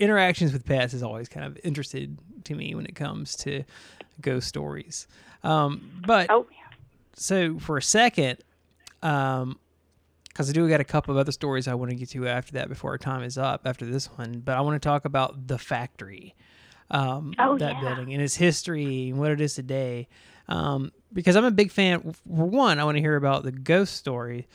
interactions 0.00 0.52
with 0.52 0.64
pets 0.66 0.94
is 0.94 1.02
always 1.02 1.28
kind 1.28 1.46
of 1.46 1.58
interested 1.62 2.18
to 2.44 2.54
me 2.54 2.74
when 2.74 2.86
it 2.86 2.94
comes 2.96 3.36
to 3.36 3.62
ghost 4.20 4.48
stories. 4.48 5.06
Um, 5.44 6.02
but 6.06 6.28
oh, 6.30 6.46
yeah. 6.50 6.76
so 7.14 7.58
for 7.58 7.76
a 7.76 7.82
second, 7.82 8.38
um, 9.02 9.58
because 10.28 10.48
I 10.48 10.52
do 10.52 10.68
got 10.68 10.80
a 10.80 10.84
couple 10.84 11.12
of 11.12 11.18
other 11.18 11.32
stories 11.32 11.68
I 11.68 11.74
want 11.74 11.90
to 11.90 11.96
get 11.96 12.10
to 12.10 12.26
after 12.28 12.52
that 12.52 12.68
before 12.68 12.90
our 12.92 12.98
time 12.98 13.22
is 13.22 13.36
up 13.38 13.62
after 13.64 13.84
this 13.84 14.06
one. 14.06 14.40
But 14.44 14.56
I 14.56 14.60
want 14.62 14.80
to 14.80 14.86
talk 14.86 15.04
about 15.04 15.46
the 15.46 15.58
factory. 15.58 16.34
um, 16.90 17.34
Oh, 17.38 17.58
that 17.58 17.74
yeah. 17.74 17.80
building 17.80 18.12
and 18.14 18.22
its 18.22 18.36
history 18.36 19.10
and 19.10 19.18
what 19.18 19.30
it 19.30 19.40
is 19.40 19.54
today. 19.54 20.08
Um, 20.48 20.92
because 21.12 21.36
I'm 21.36 21.44
a 21.44 21.50
big 21.50 21.70
fan. 21.70 22.00
For 22.12 22.46
one, 22.46 22.78
I 22.78 22.84
want 22.84 22.96
to 22.96 23.00
hear 23.00 23.16
about 23.16 23.42
the 23.44 23.52
ghost 23.52 23.96
story 23.96 24.46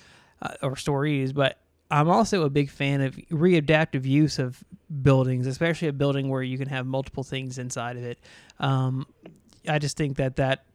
uh, 0.42 0.56
or 0.62 0.76
stories, 0.76 1.34
but 1.34 1.58
I'm 1.92 2.10
also 2.10 2.44
a 2.44 2.50
big 2.50 2.70
fan 2.70 3.02
of 3.02 3.16
readaptive 3.32 4.06
use 4.06 4.40
of 4.40 4.64
buildings, 5.06 5.48
especially 5.48 5.88
a 5.88 5.94
building 5.94 6.28
where 6.28 6.44
you 6.44 6.58
can 6.58 6.68
have 6.68 6.86
multiple 6.86 7.24
things 7.24 7.58
inside 7.58 7.96
of 7.96 8.04
it. 8.04 8.20
Um, 8.60 9.06
I 9.70 9.80
just 9.80 9.96
think 9.96 10.18
that 10.18 10.36
that 10.36 10.66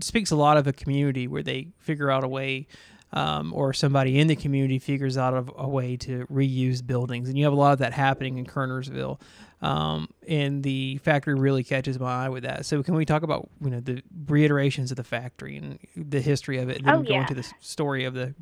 speaks 0.00 0.30
a 0.32 0.36
lot 0.36 0.56
of 0.56 0.66
a 0.66 0.72
community 0.72 1.28
where 1.28 1.42
they 1.44 1.68
figure 1.78 2.10
out 2.10 2.24
a 2.24 2.28
way 2.28 2.66
um, 3.12 3.52
or 3.54 3.72
somebody 3.72 4.18
in 4.18 4.26
the 4.26 4.34
community 4.36 4.78
figures 4.78 5.16
out 5.16 5.32
a, 5.34 5.44
a 5.56 5.68
way 5.68 5.96
to 5.98 6.26
reuse 6.26 6.84
buildings. 6.84 7.28
And 7.28 7.38
you 7.38 7.44
have 7.44 7.52
a 7.52 7.56
lot 7.56 7.72
of 7.72 7.78
that 7.78 7.92
happening 7.92 8.36
in 8.38 8.44
kernersville. 8.46 9.20
Um, 9.62 10.08
and 10.28 10.62
the 10.62 10.98
factory 10.98 11.34
really 11.34 11.64
catches 11.64 11.98
my 11.98 12.26
eye 12.26 12.28
with 12.28 12.42
that. 12.42 12.66
So 12.66 12.82
can 12.82 12.94
we 12.94 13.04
talk 13.06 13.22
about 13.22 13.48
you 13.62 13.70
know 13.70 13.80
the 13.80 14.02
reiterations 14.26 14.90
of 14.90 14.96
the 14.98 15.04
factory 15.04 15.56
and 15.56 15.78
the 15.96 16.20
history 16.20 16.58
of 16.58 16.68
it? 16.68 16.78
And 16.78 16.86
then 16.86 16.94
Oh, 16.96 17.02
go 17.02 17.14
yeah. 17.14 17.20
into 17.20 17.34
the 17.34 17.46
story 17.60 18.04
of 18.04 18.12
the 18.14 18.34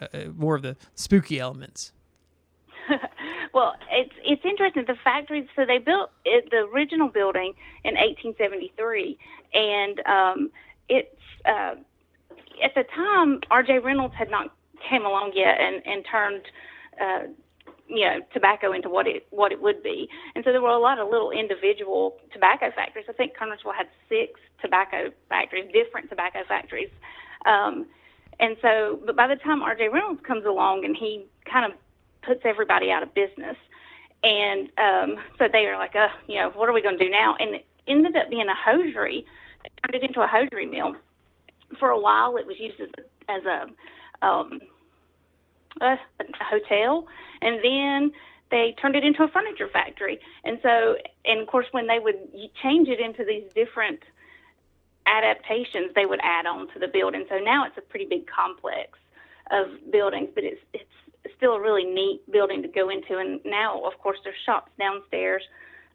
uh, 0.00 0.06
uh, 0.12 0.18
more 0.34 0.56
of 0.56 0.62
the 0.62 0.76
spooky 0.96 1.38
elements 1.38 1.92
well, 3.52 3.74
it's 3.90 4.14
it's 4.24 4.44
interesting. 4.44 4.84
The 4.86 4.96
factories, 5.02 5.48
so 5.56 5.64
they 5.66 5.78
built 5.78 6.10
it, 6.24 6.50
the 6.50 6.68
original 6.74 7.08
building 7.08 7.54
in 7.84 7.94
1873, 7.94 9.18
and 9.54 10.00
um, 10.06 10.50
it's 10.88 11.08
uh, 11.44 11.74
at 12.62 12.74
the 12.74 12.84
time 12.94 13.40
R.J. 13.50 13.78
Reynolds 13.78 14.14
had 14.16 14.30
not 14.30 14.52
came 14.88 15.04
along 15.04 15.32
yet 15.34 15.60
and 15.60 15.82
and 15.86 16.04
turned. 16.10 16.42
Uh, 17.00 17.28
you 17.90 18.04
know, 18.04 18.18
tobacco 18.34 18.72
into 18.72 18.90
what 18.90 19.06
it 19.06 19.26
what 19.30 19.50
it 19.50 19.62
would 19.62 19.82
be, 19.82 20.10
and 20.34 20.44
so 20.44 20.52
there 20.52 20.60
were 20.60 20.68
a 20.68 20.78
lot 20.78 20.98
of 20.98 21.08
little 21.08 21.30
individual 21.30 22.18
tobacco 22.34 22.70
factories. 22.76 23.06
I 23.08 23.14
think 23.14 23.32
Kernersville 23.34 23.74
had 23.74 23.86
six 24.10 24.38
tobacco 24.60 25.10
factories, 25.30 25.72
different 25.72 26.10
tobacco 26.10 26.40
factories, 26.46 26.90
um, 27.46 27.86
and 28.40 28.58
so, 28.60 29.00
but 29.06 29.16
by 29.16 29.26
the 29.26 29.36
time 29.36 29.62
R.J. 29.62 29.88
Reynolds 29.88 30.20
comes 30.26 30.44
along 30.44 30.84
and 30.84 30.94
he 30.94 31.24
kind 31.50 31.72
of 31.72 31.78
puts 32.22 32.40
everybody 32.44 32.90
out 32.90 33.02
of 33.02 33.14
business. 33.14 33.56
And 34.22 34.68
um, 34.78 35.16
so 35.38 35.46
they 35.50 35.66
are 35.66 35.78
like, 35.78 35.94
uh, 35.94 36.08
you 36.26 36.36
know, 36.36 36.50
what 36.50 36.68
are 36.68 36.72
we 36.72 36.82
going 36.82 36.98
to 36.98 37.04
do 37.04 37.10
now? 37.10 37.36
And 37.38 37.56
it 37.56 37.66
ended 37.86 38.16
up 38.16 38.30
being 38.30 38.48
a 38.48 38.54
hosiery. 38.54 39.24
They 39.62 39.70
turned 39.82 40.02
it 40.02 40.08
into 40.08 40.22
a 40.22 40.26
hosiery 40.26 40.66
mill. 40.66 40.96
For 41.78 41.90
a 41.90 42.00
while, 42.00 42.36
it 42.36 42.46
was 42.46 42.56
used 42.58 42.80
as 42.80 42.88
as 43.28 43.42
a, 43.44 44.26
um, 44.26 44.60
a, 45.80 45.96
a 46.20 46.44
hotel. 46.44 47.06
And 47.42 47.62
then 47.62 48.12
they 48.50 48.74
turned 48.80 48.96
it 48.96 49.04
into 49.04 49.22
a 49.22 49.28
furniture 49.28 49.68
factory. 49.68 50.18
And 50.44 50.58
so, 50.62 50.96
and 51.24 51.40
of 51.40 51.46
course, 51.46 51.66
when 51.72 51.86
they 51.86 51.98
would 51.98 52.16
change 52.62 52.88
it 52.88 53.00
into 53.00 53.24
these 53.24 53.44
different 53.54 54.00
adaptations, 55.06 55.92
they 55.94 56.06
would 56.06 56.20
add 56.22 56.46
on 56.46 56.68
to 56.72 56.78
the 56.78 56.88
building. 56.88 57.26
So 57.28 57.38
now 57.38 57.66
it's 57.66 57.76
a 57.76 57.82
pretty 57.82 58.06
big 58.06 58.26
complex 58.26 58.98
of 59.50 59.68
buildings, 59.90 60.30
but 60.34 60.44
it's 60.44 60.60
it's 60.72 60.84
still 61.38 61.54
a 61.54 61.60
really 61.60 61.84
neat 61.84 62.20
building 62.30 62.60
to 62.62 62.68
go 62.68 62.90
into. 62.90 63.16
And 63.16 63.40
now, 63.44 63.82
of 63.84 63.98
course, 63.98 64.18
there's 64.24 64.36
shops 64.44 64.70
downstairs 64.78 65.42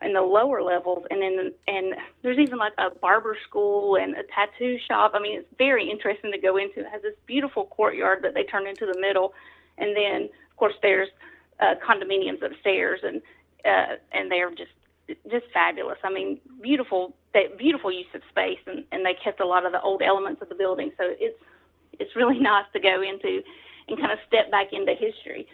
in 0.01 0.13
the 0.13 0.21
lower 0.21 0.61
levels, 0.61 1.05
and 1.09 1.21
then 1.21 1.51
and 1.67 1.95
there's 2.23 2.39
even 2.39 2.57
like 2.57 2.73
a 2.77 2.89
barber 2.89 3.37
school 3.47 3.95
and 3.95 4.15
a 4.15 4.23
tattoo 4.23 4.77
shop. 4.87 5.11
I 5.13 5.19
mean, 5.19 5.39
it's 5.39 5.47
very 5.57 5.89
interesting 5.89 6.31
to 6.31 6.37
go 6.37 6.57
into. 6.57 6.81
It 6.81 6.87
has 6.91 7.01
this 7.01 7.15
beautiful 7.25 7.65
courtyard 7.65 8.19
that 8.23 8.33
they 8.33 8.43
turned 8.43 8.67
into 8.67 8.85
the 8.85 8.99
middle, 8.99 9.33
and 9.77 9.95
then 9.95 10.23
of 10.23 10.57
course 10.57 10.73
there's 10.81 11.09
uh, 11.59 11.75
condominiums 11.85 12.43
upstairs, 12.43 12.99
and 13.03 13.21
uh, 13.65 13.95
and 14.11 14.29
they're 14.31 14.49
just 14.51 14.71
just 15.29 15.45
fabulous. 15.53 15.97
I 16.03 16.11
mean, 16.11 16.39
beautiful, 16.61 17.13
they, 17.33 17.47
beautiful 17.57 17.91
use 17.91 18.07
of 18.13 18.21
space, 18.29 18.59
and, 18.67 18.85
and 18.91 19.05
they 19.05 19.15
kept 19.21 19.41
a 19.41 19.45
lot 19.45 19.65
of 19.65 19.71
the 19.71 19.81
old 19.81 20.01
elements 20.01 20.41
of 20.41 20.49
the 20.49 20.55
building. 20.55 20.91
So 20.97 21.03
it's 21.07 21.39
it's 21.99 22.15
really 22.15 22.39
nice 22.51 22.65
to 22.73 22.79
go 22.79 23.01
into 23.01 23.41
and 23.87 23.99
kind 23.99 24.11
of 24.11 24.19
step 24.27 24.51
back 24.51 24.73
into 24.73 24.93
history. 24.93 25.47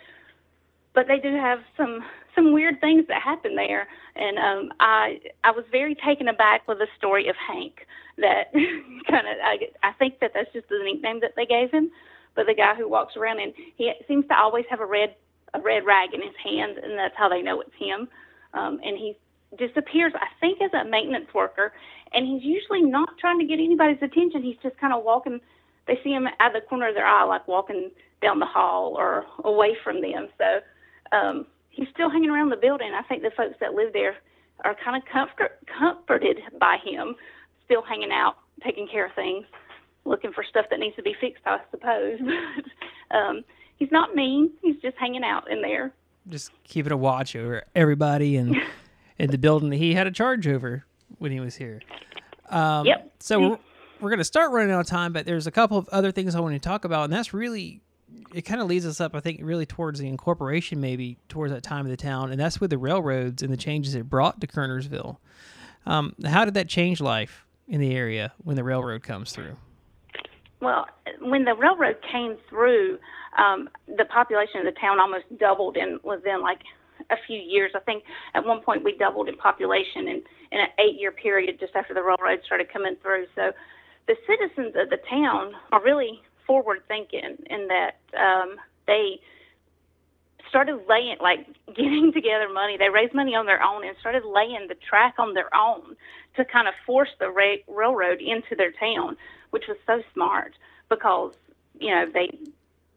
But 0.94 1.08
they 1.08 1.20
do 1.20 1.36
have 1.36 1.60
some 1.78 2.04
some 2.36 2.54
weird 2.54 2.80
things 2.82 3.06
that 3.08 3.22
happen 3.22 3.56
there, 3.56 3.88
and 4.16 4.38
um, 4.38 4.74
I 4.80 5.20
I 5.44 5.52
was 5.52 5.66
very 5.72 5.96
taken 5.96 6.28
aback 6.28 6.68
with 6.68 6.80
the 6.80 6.88
story 6.98 7.28
of 7.28 7.36
Hank. 7.36 7.86
That 8.18 8.52
kind 9.10 9.28
of 9.28 9.36
I, 9.44 9.70
I 9.84 9.92
think 9.94 10.20
that 10.20 10.32
that's 10.34 10.52
just 10.54 10.70
the 10.70 10.80
nickname 10.84 11.20
that 11.22 11.34
they 11.36 11.46
gave 11.46 11.72
him. 11.72 11.92
But 12.36 12.48
the 12.48 12.54
guy 12.54 12.76
who 12.76 12.88
walks 12.88 13.18
around 13.18 13.40
and 13.40 13.54
he 13.76 13.92
seems 14.08 14.28
to 14.28 14.38
always 14.38 14.66
have 14.70 14.80
a 14.80 14.86
red 14.86 15.16
a 15.54 15.60
red 15.60 15.86
rag 15.86 16.14
in 16.14 16.22
his 16.22 16.36
hand, 16.44 16.78
and 16.78 16.98
that's 16.98 17.16
how 17.18 17.30
they 17.30 17.42
know 17.42 17.62
it's 17.62 17.76
him. 17.78 18.08
Um, 18.54 18.80
and 18.84 18.98
he 18.98 19.16
disappears, 19.58 20.14
I 20.16 20.28
think, 20.40 20.62
as 20.62 20.74
a 20.74 20.86
maintenance 20.90 21.34
worker, 21.34 21.74
and 22.14 22.26
he's 22.26 22.44
usually 22.44 22.82
not 22.82 23.18
trying 23.20 23.40
to 23.40 23.46
get 23.46 23.60
anybody's 23.60 24.02
attention. 24.02 24.44
He's 24.44 24.58
just 24.62 24.78
kind 24.78 24.94
of 24.94 25.04
walking. 25.04 25.40
They 25.88 26.00
see 26.04 26.12
him 26.12 26.28
out 26.40 26.56
of 26.56 26.62
the 26.62 26.68
corner 26.68 26.90
of 26.90 26.96
their 26.96 27.06
eye, 27.06 27.24
like 27.24 27.48
walking 27.48 27.92
down 28.22 28.40
the 28.40 28.46
hall 28.46 28.96
or 28.98 29.26
away 29.44 29.76
from 29.84 30.02
them. 30.02 30.28
So 30.38 31.18
um, 31.18 31.46
he's 31.70 31.88
still 31.94 32.10
hanging 32.10 32.30
around 32.30 32.50
the 32.50 32.58
building. 32.58 32.92
I 32.94 33.04
think 33.04 33.24
the 33.24 33.32
folks 33.36 33.56
that 33.60 33.74
live 33.74 33.94
there 33.94 34.16
are 34.66 34.76
kind 34.84 35.02
of 35.02 35.08
comfort, 35.12 35.60
comforted 35.78 36.38
by 36.60 36.78
him, 36.84 37.16
still 37.66 37.82
hanging 37.82 38.12
out, 38.12 38.36
taking 38.64 38.88
care 38.88 39.06
of 39.06 39.14
things, 39.14 39.46
looking 40.06 40.34
for 40.34 40.44
stuff 40.44 40.66
that 40.70 40.80
needs 40.80 40.96
to 40.98 41.04
be 41.04 41.16
fixed, 41.20 41.44
I 41.46 41.60
suppose. 41.72 42.20
um, 43.12 43.44
he's 43.78 43.92
not 43.92 44.16
mean. 44.16 44.52
He's 44.62 44.76
just 44.82 44.98
hanging 44.98 45.24
out 45.24 45.50
in 45.50 45.62
there. 45.62 45.94
just 46.28 46.52
keeping 46.64 46.92
a 46.92 46.98
watch 46.98 47.36
over 47.36 47.64
everybody 47.76 48.36
and 48.36 48.56
in 49.18 49.32
the 49.32 49.38
building 49.38 49.70
that 49.70 49.78
he 49.78 49.94
had 49.94 50.08
a 50.08 50.12
charge 50.12 50.48
over 50.48 50.86
when 51.18 51.32
he 51.32 51.40
was 51.40 51.56
here. 51.56 51.80
Um, 52.50 52.86
Yep. 52.86 53.12
So 53.20 53.40
we're, 53.40 53.58
we're 54.02 54.10
going 54.10 54.20
to 54.20 54.24
start 54.26 54.52
running 54.52 54.72
out 54.72 54.82
of 54.82 54.88
time, 54.88 55.14
but 55.14 55.26
there's 55.26 55.48
a 55.48 55.52
couple 55.52 55.78
of 55.78 55.88
other 55.90 56.12
things 56.12 56.36
I 56.36 56.40
want 56.40 56.54
to 56.56 56.60
talk 56.60 56.86
about, 56.86 57.06
and 57.06 57.14
that's 57.14 57.34
really 57.34 57.82
it. 58.34 58.44
Kind 58.44 58.62
of 58.62 58.68
leads 58.68 58.86
us 58.86 59.02
up, 59.02 59.16
I 59.16 59.20
think, 59.20 59.40
really 59.44 59.66
towards 59.66 60.00
the 60.00 60.08
incorporation, 60.08 60.80
maybe 60.80 61.18
towards 61.28 61.54
that 61.54 61.64
time 61.64 61.86
of 61.86 61.92
the 61.92 61.98
town, 61.98 62.32
and 62.32 62.40
that's 62.40 62.60
with 62.60 62.70
the 62.70 62.78
railroads 62.78 63.42
and 63.42 63.52
the 63.52 63.58
changes 63.58 63.96
it 63.96 64.10
brought 64.10 64.40
to 64.42 64.48
Kernersville. 64.48 65.18
Um, 65.86 66.14
how 66.26 66.46
did 66.46 66.54
that 66.56 66.68
change 66.68 67.02
life 67.02 67.46
in 67.68 67.80
the 67.82 67.96
area 67.96 68.34
when 68.44 68.56
the 68.56 68.64
railroad 68.64 69.04
comes 69.04 69.32
through? 69.32 69.56
Well, 70.62 70.88
when 71.22 71.46
the 71.46 71.56
railroad 71.56 71.98
came 72.12 72.38
through, 72.50 73.00
um, 73.38 73.70
the 73.88 74.06
population 74.06 74.60
of 74.60 74.66
the 74.66 74.80
town 74.80 75.00
almost 75.00 75.26
doubled 75.40 75.78
in 75.78 76.00
within 76.04 76.42
like 76.42 76.60
a 77.10 77.16
few 77.26 77.40
years. 77.40 77.72
I 77.76 77.80
think 77.80 78.04
at 78.34 78.46
one 78.46 78.62
point 78.62 78.84
we 78.84 78.98
doubled 78.98 79.30
in 79.30 79.38
population 79.38 80.08
in, 80.08 80.22
in 80.52 80.60
an 80.60 80.68
eight-year 80.80 81.12
period 81.12 81.60
just 81.60 81.76
after 81.76 81.94
the 81.94 82.04
railroad 82.04 82.42
started 82.46 82.72
coming 82.72 82.96
through. 83.02 83.26
So 83.36 83.52
the 84.08 84.16
citizens 84.28 84.76
of 84.76 84.90
the 84.90 84.98
town 85.10 85.54
are 85.72 85.82
really 85.82 86.22
forward-thinking 86.50 87.38
in 87.46 87.68
that 87.68 88.00
um, 88.20 88.56
they 88.88 89.22
started 90.50 90.80
laying 90.90 91.18
like 91.22 91.46
getting 91.68 92.12
together 92.12 92.50
money. 92.52 92.76
They 92.76 92.90
raised 92.90 93.14
money 93.14 93.36
on 93.36 93.46
their 93.46 93.62
own 93.62 93.86
and 93.88 93.96
started 94.00 94.24
laying 94.26 94.66
the 94.68 94.74
track 94.90 95.14
on 95.20 95.36
their 95.36 95.56
own 95.56 95.96
to 96.38 96.44
kind 96.46 96.68
of 96.68 96.74
force 96.88 97.10
the 97.20 97.30
ra- 97.30 97.62
railroad 97.68 98.20
into 98.20 98.56
their 98.58 98.72
town, 98.72 99.16
which 99.52 99.66
was 99.68 99.78
so 99.86 100.02
smart 100.16 100.54
because 100.90 101.34
you 101.80 101.92
know 101.94 102.08
they 102.12 102.32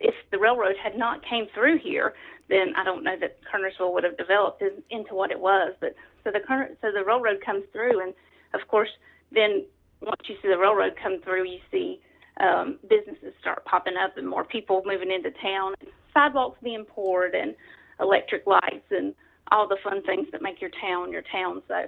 if 0.00 0.14
the 0.30 0.38
railroad 0.38 0.76
had 0.82 0.96
not 0.96 1.22
came 1.22 1.46
through 1.54 1.78
here, 1.78 2.14
then 2.48 2.72
I 2.74 2.84
don't 2.84 3.04
know 3.04 3.16
that 3.20 3.38
Kernersville 3.44 3.92
would 3.92 4.04
have 4.04 4.16
developed 4.16 4.62
in, 4.62 4.82
into 4.90 5.14
what 5.14 5.30
it 5.30 5.38
was. 5.38 5.74
But 5.78 5.94
so 6.24 6.30
the 6.32 6.40
Kerner- 6.40 6.74
so 6.80 6.90
the 6.90 7.04
railroad 7.04 7.42
comes 7.44 7.64
through, 7.74 8.00
and 8.00 8.14
of 8.54 8.66
course, 8.68 8.90
then 9.30 9.66
once 10.00 10.22
you 10.24 10.36
see 10.40 10.48
the 10.48 10.58
railroad 10.58 10.94
come 11.00 11.20
through, 11.20 11.44
you 11.44 11.60
see 11.70 12.00
um, 12.40 12.78
businesses 12.88 13.34
start 13.40 13.64
popping 13.64 13.94
up 14.02 14.16
and 14.16 14.28
more 14.28 14.44
people 14.44 14.82
moving 14.86 15.10
into 15.10 15.30
town, 15.42 15.74
sidewalks 16.14 16.58
being 16.62 16.84
poured, 16.84 17.34
and 17.34 17.54
electric 18.00 18.46
lights, 18.46 18.86
and 18.90 19.14
all 19.50 19.68
the 19.68 19.76
fun 19.84 20.02
things 20.02 20.26
that 20.32 20.42
make 20.42 20.60
your 20.60 20.70
town 20.80 21.12
your 21.12 21.22
town. 21.30 21.62
So 21.68 21.86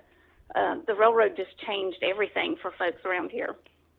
uh, 0.54 0.76
the 0.86 0.94
railroad 0.94 1.36
just 1.36 1.50
changed 1.66 1.98
everything 2.02 2.56
for 2.60 2.72
folks 2.78 3.04
around 3.04 3.30
here. 3.30 3.56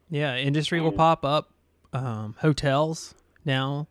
Yeah, 0.09 0.37
industry 0.37 0.81
will 0.81 0.91
pop 0.91 1.25
up. 1.25 1.51
Um, 1.93 2.35
hotels 2.39 3.15
now 3.45 3.87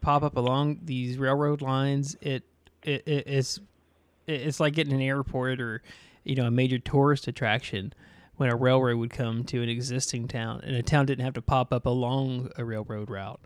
pop 0.00 0.22
up 0.22 0.36
along 0.36 0.80
these 0.84 1.18
railroad 1.18 1.62
lines. 1.62 2.16
It, 2.20 2.44
it, 2.82 3.02
it 3.06 3.24
it's 3.26 3.60
it's 4.26 4.60
like 4.60 4.74
getting 4.74 4.92
an 4.92 5.00
airport 5.00 5.60
or 5.60 5.82
you 6.24 6.36
know 6.36 6.46
a 6.46 6.50
major 6.50 6.78
tourist 6.78 7.26
attraction 7.26 7.92
when 8.40 8.48
a 8.48 8.56
railroad 8.56 8.96
would 8.96 9.10
come 9.10 9.44
to 9.44 9.62
an 9.62 9.68
existing 9.68 10.26
town, 10.26 10.62
and 10.64 10.74
a 10.74 10.82
town 10.82 11.04
didn't 11.04 11.22
have 11.22 11.34
to 11.34 11.42
pop 11.42 11.74
up 11.74 11.84
along 11.84 12.48
a 12.56 12.64
railroad 12.64 13.10
route. 13.10 13.38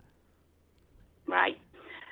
Right. 1.27 1.59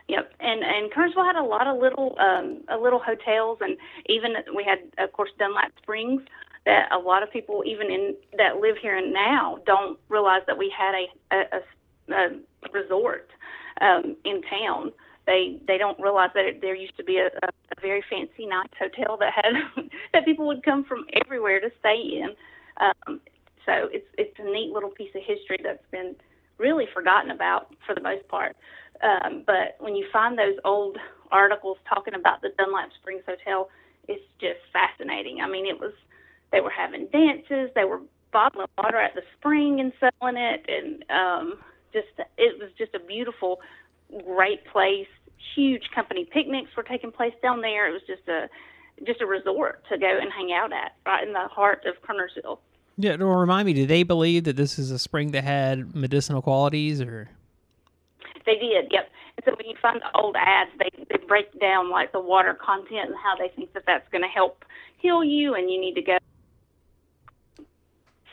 Yep. 0.08 0.32
And 0.40 0.64
and 0.64 0.90
Kernersville 0.90 1.24
had 1.24 1.36
a 1.36 1.44
lot 1.44 1.68
of 1.68 1.80
little 1.80 2.16
um 2.18 2.64
uh, 2.68 2.76
little 2.76 2.98
hotels 2.98 3.58
and 3.60 3.76
even 4.06 4.32
we 4.56 4.64
had 4.64 4.80
of 4.98 5.12
course 5.12 5.30
Dunlap 5.38 5.70
Springs 5.80 6.22
that 6.66 6.90
a 6.90 6.98
lot 6.98 7.22
of 7.22 7.30
people 7.30 7.62
even 7.64 7.86
in 7.86 8.16
that 8.36 8.56
live 8.56 8.74
here 8.82 8.96
and 8.96 9.12
now 9.12 9.58
don't 9.64 9.96
realize 10.08 10.42
that 10.48 10.58
we 10.58 10.74
had 10.76 10.96
a 10.96 11.36
a, 11.36 12.12
a, 12.12 12.16
a 12.16 12.72
resort 12.72 13.30
um 13.80 14.16
in 14.24 14.42
town 14.42 14.90
they 15.26 15.60
they 15.68 15.78
don't 15.78 16.00
realize 16.00 16.30
that 16.34 16.60
there 16.60 16.74
used 16.74 16.96
to 16.96 17.04
be 17.04 17.18
a, 17.18 17.26
a, 17.26 17.48
a 17.48 17.80
very 17.80 18.02
fancy 18.10 18.46
nice 18.46 18.68
hotel 18.76 19.16
that 19.18 19.32
had 19.32 19.54
that 20.12 20.24
people 20.24 20.48
would 20.48 20.64
come 20.64 20.84
from 20.84 21.06
everywhere 21.24 21.60
to 21.60 21.70
stay 21.78 22.18
in. 22.20 22.30
Um, 22.80 23.20
so 23.66 23.88
it's 23.92 24.06
it's 24.18 24.34
a 24.38 24.44
neat 24.44 24.72
little 24.72 24.90
piece 24.90 25.14
of 25.14 25.22
history 25.24 25.58
that's 25.62 25.84
been 25.90 26.16
really 26.58 26.86
forgotten 26.92 27.30
about 27.30 27.74
for 27.86 27.94
the 27.94 28.00
most 28.00 28.26
part. 28.28 28.56
Um, 29.02 29.42
but 29.46 29.76
when 29.80 29.94
you 29.96 30.06
find 30.12 30.38
those 30.38 30.56
old 30.64 30.96
articles 31.30 31.78
talking 31.88 32.14
about 32.14 32.40
the 32.42 32.50
Dunlap 32.56 32.90
Springs 33.00 33.22
Hotel, 33.26 33.68
it's 34.08 34.22
just 34.40 34.60
fascinating. 34.72 35.40
I 35.40 35.48
mean, 35.48 35.66
it 35.66 35.78
was 35.78 35.92
they 36.52 36.60
were 36.60 36.70
having 36.70 37.06
dances, 37.06 37.70
they 37.74 37.84
were 37.84 38.00
bottling 38.32 38.66
water 38.78 38.98
at 38.98 39.14
the 39.14 39.22
spring 39.38 39.80
and 39.80 39.92
selling 39.98 40.36
it, 40.36 40.66
and 40.68 41.04
um, 41.10 41.54
just 41.92 42.08
it 42.38 42.58
was 42.58 42.70
just 42.78 42.94
a 42.94 43.00
beautiful, 43.00 43.60
great 44.24 44.64
place. 44.66 45.08
Huge 45.54 45.82
company 45.94 46.24
picnics 46.24 46.70
were 46.76 46.82
taking 46.82 47.10
place 47.10 47.34
down 47.42 47.60
there. 47.60 47.88
It 47.88 47.92
was 47.92 48.02
just 48.06 48.26
a 48.28 48.48
just 49.06 49.20
a 49.20 49.26
resort 49.26 49.82
to 49.88 49.98
go 49.98 50.18
and 50.20 50.32
hang 50.32 50.52
out 50.52 50.72
at, 50.72 50.92
right 51.06 51.26
in 51.26 51.32
the 51.32 51.48
heart 51.48 51.84
of 51.86 51.94
Kernersville. 52.02 52.58
Yeah, 52.98 53.16
well, 53.16 53.28
remind 53.28 53.66
me, 53.66 53.72
did 53.72 53.88
they 53.88 54.02
believe 54.02 54.44
that 54.44 54.56
this 54.56 54.78
is 54.78 54.90
a 54.90 54.98
spring 54.98 55.32
that 55.32 55.44
had 55.44 55.94
medicinal 55.94 56.42
qualities, 56.42 57.00
or? 57.00 57.30
They 58.44 58.56
did, 58.56 58.88
yep. 58.90 59.10
And 59.36 59.44
so 59.44 59.54
when 59.56 59.66
you 59.66 59.76
find 59.80 60.00
the 60.00 60.18
old 60.18 60.36
ads, 60.38 60.70
they, 60.78 60.90
they 61.08 61.24
break 61.26 61.58
down 61.58 61.90
like 61.90 62.12
the 62.12 62.20
water 62.20 62.54
content 62.54 63.08
and 63.08 63.14
how 63.16 63.34
they 63.36 63.48
think 63.54 63.72
that 63.72 63.84
that's 63.86 64.08
going 64.10 64.22
to 64.22 64.28
help 64.28 64.64
heal 64.98 65.24
you, 65.24 65.54
and 65.54 65.70
you 65.70 65.80
need 65.80 65.94
to 65.94 66.02
go 66.02 66.18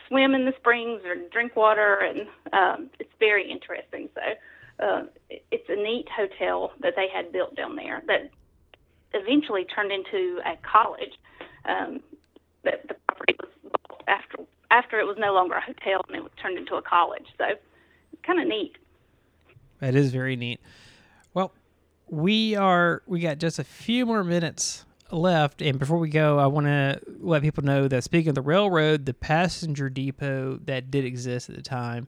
swim 0.08 0.34
in 0.34 0.44
the 0.44 0.52
springs 0.58 1.00
or 1.04 1.16
drink 1.32 1.56
water, 1.56 2.00
and 2.00 2.26
um, 2.52 2.90
it's 2.98 3.12
very 3.18 3.50
interesting. 3.50 4.08
So 4.14 4.84
uh, 4.84 5.02
it's 5.50 5.68
a 5.68 5.76
neat 5.76 6.06
hotel 6.14 6.72
that 6.80 6.94
they 6.96 7.08
had 7.08 7.32
built 7.32 7.56
down 7.56 7.76
there 7.76 8.02
that 8.08 8.30
eventually 9.12 9.64
turned 9.64 9.92
into 9.92 10.40
a 10.44 10.56
college. 10.62 11.12
Um, 11.66 12.00
that 12.64 12.86
the 12.88 12.94
property 13.06 13.36
was 13.40 13.50
bought 13.88 14.04
after 14.08 14.38
after 14.70 15.00
it 15.00 15.06
was 15.06 15.16
no 15.18 15.32
longer 15.32 15.54
a 15.54 15.60
hotel 15.60 16.00
and 16.08 16.16
it 16.16 16.22
was 16.22 16.32
turned 16.40 16.58
into 16.58 16.76
a 16.76 16.82
college. 16.82 17.26
So 17.38 17.44
it's 18.12 18.22
kind 18.22 18.40
of 18.40 18.46
neat. 18.46 18.76
That 19.80 19.94
is 19.94 20.12
very 20.12 20.36
neat. 20.36 20.60
Well, 21.34 21.52
we 22.08 22.54
are 22.54 23.02
we 23.06 23.20
got 23.20 23.38
just 23.38 23.58
a 23.58 23.64
few 23.64 24.06
more 24.06 24.24
minutes 24.24 24.84
left, 25.10 25.60
and 25.60 25.78
before 25.78 25.98
we 25.98 26.08
go, 26.08 26.38
I 26.38 26.46
want 26.46 26.66
to 26.66 27.00
let 27.18 27.42
people 27.42 27.64
know 27.64 27.88
that 27.88 28.04
speaking 28.04 28.28
of 28.28 28.34
the 28.34 28.42
railroad, 28.42 29.06
the 29.06 29.14
passenger 29.14 29.88
depot 29.88 30.60
that 30.64 30.90
did 30.90 31.04
exist 31.04 31.48
at 31.48 31.56
the 31.56 31.62
time, 31.62 32.06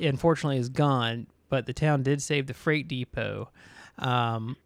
unfortunately, 0.00 0.58
is 0.58 0.68
gone. 0.68 1.28
But 1.48 1.66
the 1.66 1.72
town 1.72 2.02
did 2.02 2.20
save 2.20 2.48
the 2.48 2.54
freight 2.54 2.88
depot. 2.88 3.50
Um, 3.98 4.56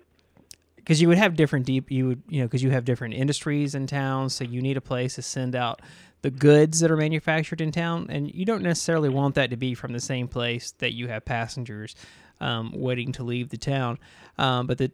because 0.81 1.01
you 1.01 1.09
would 1.09 1.19
have 1.19 1.37
different 1.37 1.67
deep 1.67 1.91
you 1.91 2.09
would 2.09 2.23
you 2.29 2.41
know 2.41 2.47
because 2.47 2.63
you 2.63 2.71
have 2.71 2.85
different 2.85 3.15
industries 3.15 3.75
in 3.75 3.87
town 3.87 4.29
so 4.29 4.45
you 4.45 4.61
need 4.61 4.77
a 4.77 4.81
place 4.81 5.15
to 5.15 5.23
send 5.23 5.55
out 5.55 5.81
the 6.23 6.31
goods 6.31 6.81
that 6.81 6.91
are 6.91 6.97
manufactured 6.97 7.61
in 7.61 7.73
town 7.73 8.07
and 8.11 8.33
you 8.35 8.45
don't 8.45 8.63
necessarily 8.63 9.09
want 9.09 9.35
that 9.35 9.51
to 9.51 9.57
be 9.57 9.75
from 9.75 9.93
the 9.93 10.01
same 10.01 10.29
place 10.29 10.73
that 10.79 10.93
you 10.93 11.09
have 11.09 11.25
passengers 11.25 11.95
um, 12.41 12.73
waiting 12.75 13.13
to 13.13 13.23
leave 13.23 13.51
the 13.51 13.57
town. 13.57 13.99
Um, 14.39 14.67
but 14.67 14.79
the 14.79 14.91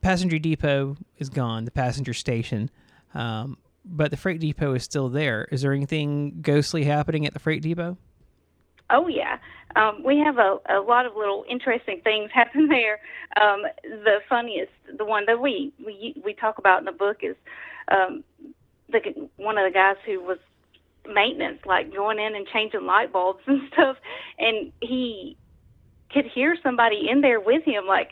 passenger 0.00 0.38
depot 0.38 0.96
is 1.18 1.28
gone 1.28 1.64
the 1.64 1.70
passenger 1.70 2.14
station 2.14 2.70
um, 3.14 3.58
but 3.84 4.10
the 4.10 4.16
freight 4.16 4.40
depot 4.40 4.74
is 4.74 4.84
still 4.84 5.08
there. 5.08 5.48
Is 5.50 5.62
there 5.62 5.72
anything 5.72 6.40
ghostly 6.40 6.84
happening 6.84 7.26
at 7.26 7.34
the 7.34 7.40
freight 7.40 7.62
depot 7.62 7.96
Oh 8.92 9.08
yeah, 9.08 9.38
um, 9.76 10.02
we 10.04 10.18
have 10.18 10.38
a, 10.38 10.58
a 10.70 10.80
lot 10.80 11.06
of 11.06 11.16
little 11.16 11.44
interesting 11.50 12.02
things 12.04 12.30
happen 12.34 12.68
there. 12.68 13.00
Um, 13.42 13.62
the 13.84 14.18
funniest, 14.28 14.72
the 14.98 15.04
one 15.06 15.24
that 15.26 15.40
we 15.40 15.72
we 15.84 16.14
we 16.24 16.34
talk 16.34 16.58
about 16.58 16.80
in 16.80 16.84
the 16.86 16.92
book 16.92 17.18
is 17.22 17.36
um, 17.90 18.24
the 18.90 19.00
one 19.36 19.58
of 19.58 19.64
the 19.70 19.74
guys 19.74 19.96
who 20.06 20.20
was 20.20 20.38
maintenance, 21.06 21.60
like 21.66 21.92
going 21.94 22.18
in 22.18 22.36
and 22.36 22.46
changing 22.48 22.86
light 22.86 23.12
bulbs 23.12 23.40
and 23.48 23.62
stuff, 23.72 23.96
and 24.38 24.72
he 24.80 25.36
could 26.12 26.26
hear 26.26 26.56
somebody 26.62 27.08
in 27.10 27.22
there 27.22 27.40
with 27.40 27.64
him, 27.64 27.86
like 27.88 28.10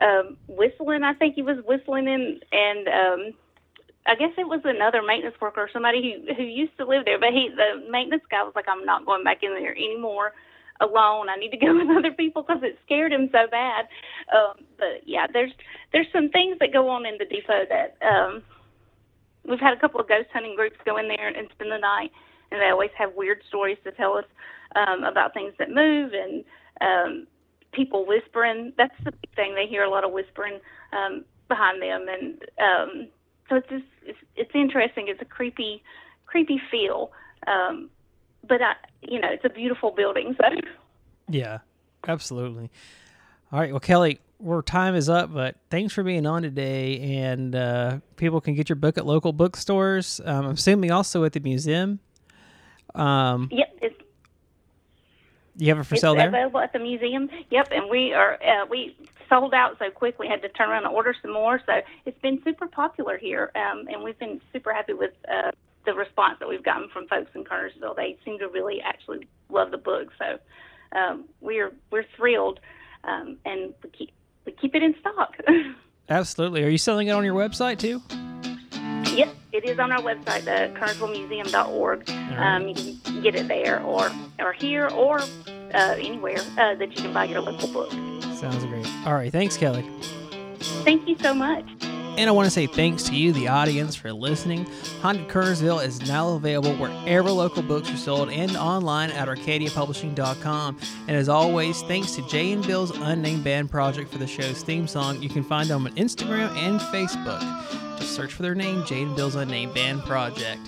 um, 0.00 0.36
whistling. 0.48 1.02
I 1.02 1.14
think 1.14 1.34
he 1.34 1.42
was 1.42 1.58
whistling 1.66 2.06
in, 2.08 2.40
and 2.52 2.88
um, 2.88 3.32
I 4.06 4.14
guess 4.14 4.32
it 4.38 4.48
was 4.48 4.60
another 4.64 5.02
maintenance 5.02 5.36
worker 5.40 5.60
or 5.60 5.70
somebody 5.72 6.00
who 6.26 6.34
who 6.34 6.42
used 6.42 6.76
to 6.78 6.86
live 6.86 7.04
there, 7.04 7.18
but 7.18 7.32
he 7.32 7.50
the 7.54 7.90
maintenance 7.90 8.24
guy 8.30 8.42
was 8.42 8.52
like, 8.54 8.66
I'm 8.68 8.84
not 8.84 9.06
going 9.06 9.24
back 9.24 9.42
in 9.42 9.54
there 9.54 9.72
anymore 9.76 10.32
alone. 10.80 11.28
I 11.28 11.36
need 11.36 11.50
to 11.50 11.56
go 11.64 11.76
with 11.76 11.96
other 11.96 12.12
people 12.12 12.42
because 12.42 12.62
it 12.62 12.78
scared 12.84 13.12
him 13.12 13.28
so 13.32 13.46
bad. 13.50 13.86
Um, 14.34 14.64
but 14.78 15.06
yeah, 15.06 15.26
there's 15.32 15.52
there's 15.92 16.08
some 16.12 16.30
things 16.30 16.56
that 16.60 16.72
go 16.72 16.88
on 16.88 17.06
in 17.06 17.18
the 17.18 17.26
depot 17.26 17.64
that 17.68 17.96
um, 18.06 18.42
we've 19.48 19.60
had 19.60 19.76
a 19.76 19.80
couple 19.80 20.00
of 20.00 20.08
ghost 20.08 20.28
hunting 20.32 20.56
groups 20.56 20.76
go 20.84 20.96
in 20.96 21.08
there 21.08 21.28
and 21.28 21.48
spend 21.52 21.70
the 21.70 21.78
night, 21.78 22.10
and 22.50 22.60
they 22.60 22.70
always 22.70 22.90
have 22.96 23.14
weird 23.14 23.42
stories 23.48 23.78
to 23.84 23.92
tell 23.92 24.16
us 24.16 24.24
um, 24.76 25.04
about 25.04 25.34
things 25.34 25.52
that 25.58 25.70
move 25.70 26.12
and 26.12 26.44
um, 26.80 27.26
people 27.72 28.06
whispering. 28.06 28.72
That's 28.76 28.94
the 29.04 29.12
big 29.12 29.34
thing. 29.36 29.54
They 29.54 29.66
hear 29.66 29.84
a 29.84 29.90
lot 29.90 30.04
of 30.04 30.12
whispering 30.12 30.58
um, 30.92 31.24
behind 31.48 31.82
them, 31.82 32.06
and 32.08 32.42
um, 32.58 33.08
so 33.50 33.56
it's 33.56 33.68
just 33.68 33.84
it's, 34.06 34.18
it's 34.36 34.50
interesting. 34.54 35.08
It's 35.08 35.20
a 35.20 35.26
creepy, 35.26 35.82
creepy 36.24 36.60
feel. 36.70 37.12
Um, 37.46 37.90
but 38.48 38.62
I, 38.62 38.74
you 39.02 39.20
know, 39.20 39.28
it's 39.30 39.44
a 39.44 39.50
beautiful 39.50 39.90
building. 39.90 40.34
So 40.40 40.48
yeah, 41.28 41.58
absolutely. 42.08 42.70
All 43.52 43.58
right, 43.58 43.72
well, 43.72 43.80
Kelly, 43.80 44.20
our 44.46 44.62
time 44.62 44.94
is 44.94 45.08
up, 45.08 45.34
but 45.34 45.56
thanks 45.70 45.92
for 45.92 46.04
being 46.04 46.24
on 46.24 46.42
today. 46.42 47.18
And 47.18 47.54
uh, 47.54 47.98
people 48.16 48.40
can 48.40 48.54
get 48.54 48.68
your 48.68 48.76
book 48.76 48.96
at 48.96 49.04
local 49.04 49.32
bookstores. 49.32 50.20
Um, 50.24 50.46
I'm 50.46 50.52
assuming 50.52 50.92
also 50.92 51.24
at 51.24 51.32
the 51.32 51.40
museum. 51.40 51.98
Um, 52.94 53.48
yep, 53.50 53.76
it's 53.82 54.00
you 55.60 55.68
have 55.68 55.78
it 55.78 55.84
for 55.84 55.94
it's 55.94 56.00
sale 56.02 56.14
there. 56.14 56.28
available 56.28 56.60
at 56.60 56.72
the 56.72 56.78
museum. 56.78 57.28
Yep, 57.50 57.68
and 57.72 57.90
we 57.90 58.12
are 58.12 58.34
uh, 58.42 58.66
we 58.68 58.96
sold 59.28 59.54
out 59.54 59.76
so 59.78 59.90
quick 59.90 60.18
we 60.18 60.26
had 60.26 60.42
to 60.42 60.48
turn 60.48 60.70
around 60.70 60.84
and 60.84 60.94
order 60.94 61.14
some 61.20 61.32
more. 61.32 61.60
So 61.66 61.80
it's 62.06 62.18
been 62.20 62.42
super 62.42 62.66
popular 62.66 63.18
here, 63.18 63.50
um, 63.54 63.86
and 63.88 64.02
we've 64.02 64.18
been 64.18 64.40
super 64.52 64.72
happy 64.72 64.94
with 64.94 65.12
uh, 65.28 65.50
the 65.84 65.94
response 65.94 66.38
that 66.40 66.48
we've 66.48 66.64
gotten 66.64 66.88
from 66.88 67.06
folks 67.08 67.30
in 67.34 67.44
Kernersville. 67.44 67.94
They 67.94 68.18
seem 68.24 68.38
to 68.38 68.48
really 68.48 68.80
actually 68.80 69.28
love 69.48 69.70
the 69.70 69.78
book. 69.78 70.08
So 70.18 70.38
um, 70.98 71.24
we're 71.40 71.72
we're 71.90 72.06
thrilled, 72.16 72.60
um, 73.04 73.36
and 73.44 73.74
we 73.82 73.90
keep 73.90 74.12
we 74.46 74.52
keep 74.52 74.74
it 74.74 74.82
in 74.82 74.94
stock. 75.00 75.36
Absolutely. 76.08 76.64
Are 76.64 76.68
you 76.68 76.78
selling 76.78 77.08
it 77.08 77.12
on 77.12 77.24
your 77.24 77.34
website 77.34 77.78
too? 77.78 78.02
It 79.62 79.68
is 79.68 79.78
on 79.78 79.92
our 79.92 80.00
website, 80.00 80.44
the 80.44 80.72
KernersvilleMuseum.org. 80.80 82.08
Right. 82.08 82.56
Um, 82.56 82.68
you 82.68 82.74
can 82.74 83.20
get 83.20 83.34
it 83.34 83.46
there, 83.46 83.82
or 83.82 84.10
or 84.38 84.54
here, 84.54 84.88
or 84.88 85.20
uh, 85.20 85.96
anywhere 85.98 86.38
uh, 86.56 86.76
that 86.76 86.96
you 86.96 87.02
can 87.02 87.12
buy 87.12 87.24
your 87.24 87.42
local 87.42 87.68
book. 87.68 87.90
Sounds 88.38 88.64
great. 88.64 88.86
All 89.04 89.12
right, 89.12 89.30
thanks, 89.30 89.58
Kelly. 89.58 89.86
Thank 90.82 91.06
you 91.06 91.16
so 91.18 91.34
much. 91.34 91.66
And 91.82 92.28
I 92.28 92.32
want 92.32 92.46
to 92.46 92.50
say 92.50 92.66
thanks 92.66 93.02
to 93.04 93.14
you, 93.14 93.34
the 93.34 93.48
audience, 93.48 93.94
for 93.94 94.14
listening. 94.14 94.66
Haunted 95.02 95.28
Kernersville 95.28 95.84
is 95.84 96.00
now 96.08 96.30
available 96.30 96.74
wherever 96.76 97.30
local 97.30 97.62
books 97.62 97.90
are 97.90 97.98
sold 97.98 98.30
and 98.30 98.56
online 98.56 99.10
at 99.10 99.28
arcadiapublishing.com. 99.28 100.78
And 101.06 101.16
as 101.16 101.28
always, 101.28 101.82
thanks 101.82 102.12
to 102.12 102.26
Jay 102.28 102.52
and 102.52 102.66
Bill's 102.66 102.96
Unnamed 102.96 103.44
Band 103.44 103.70
Project 103.70 104.10
for 104.10 104.18
the 104.18 104.26
show's 104.26 104.62
theme 104.62 104.86
song. 104.86 105.22
You 105.22 105.28
can 105.28 105.44
find 105.44 105.68
them 105.68 105.84
on 105.84 105.92
Instagram 105.96 106.48
and 106.56 106.80
Facebook. 106.80 107.79
Search 108.10 108.32
for 108.32 108.42
their 108.42 108.54
name, 108.54 108.84
Jay 108.84 109.02
and 109.02 109.14
Bill's 109.14 109.36
Unnamed 109.36 109.72
Band 109.74 110.02
Project. 110.02 110.60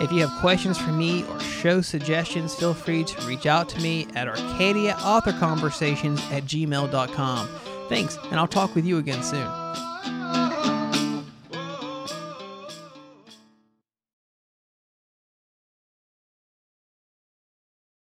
If 0.00 0.10
you 0.10 0.26
have 0.26 0.40
questions 0.40 0.78
for 0.78 0.90
me 0.90 1.24
or 1.24 1.38
show 1.38 1.80
suggestions, 1.80 2.54
feel 2.54 2.74
free 2.74 3.04
to 3.04 3.26
reach 3.26 3.46
out 3.46 3.68
to 3.68 3.80
me 3.80 4.08
at 4.14 4.26
Arcadia 4.26 4.96
Author 5.02 5.32
Conversations 5.32 6.20
at 6.32 6.44
gmail.com. 6.44 7.48
Thanks, 7.88 8.16
and 8.30 8.34
I'll 8.34 8.48
talk 8.48 8.74
with 8.74 8.86
you 8.86 8.98
again 8.98 9.22
soon. 9.22 9.46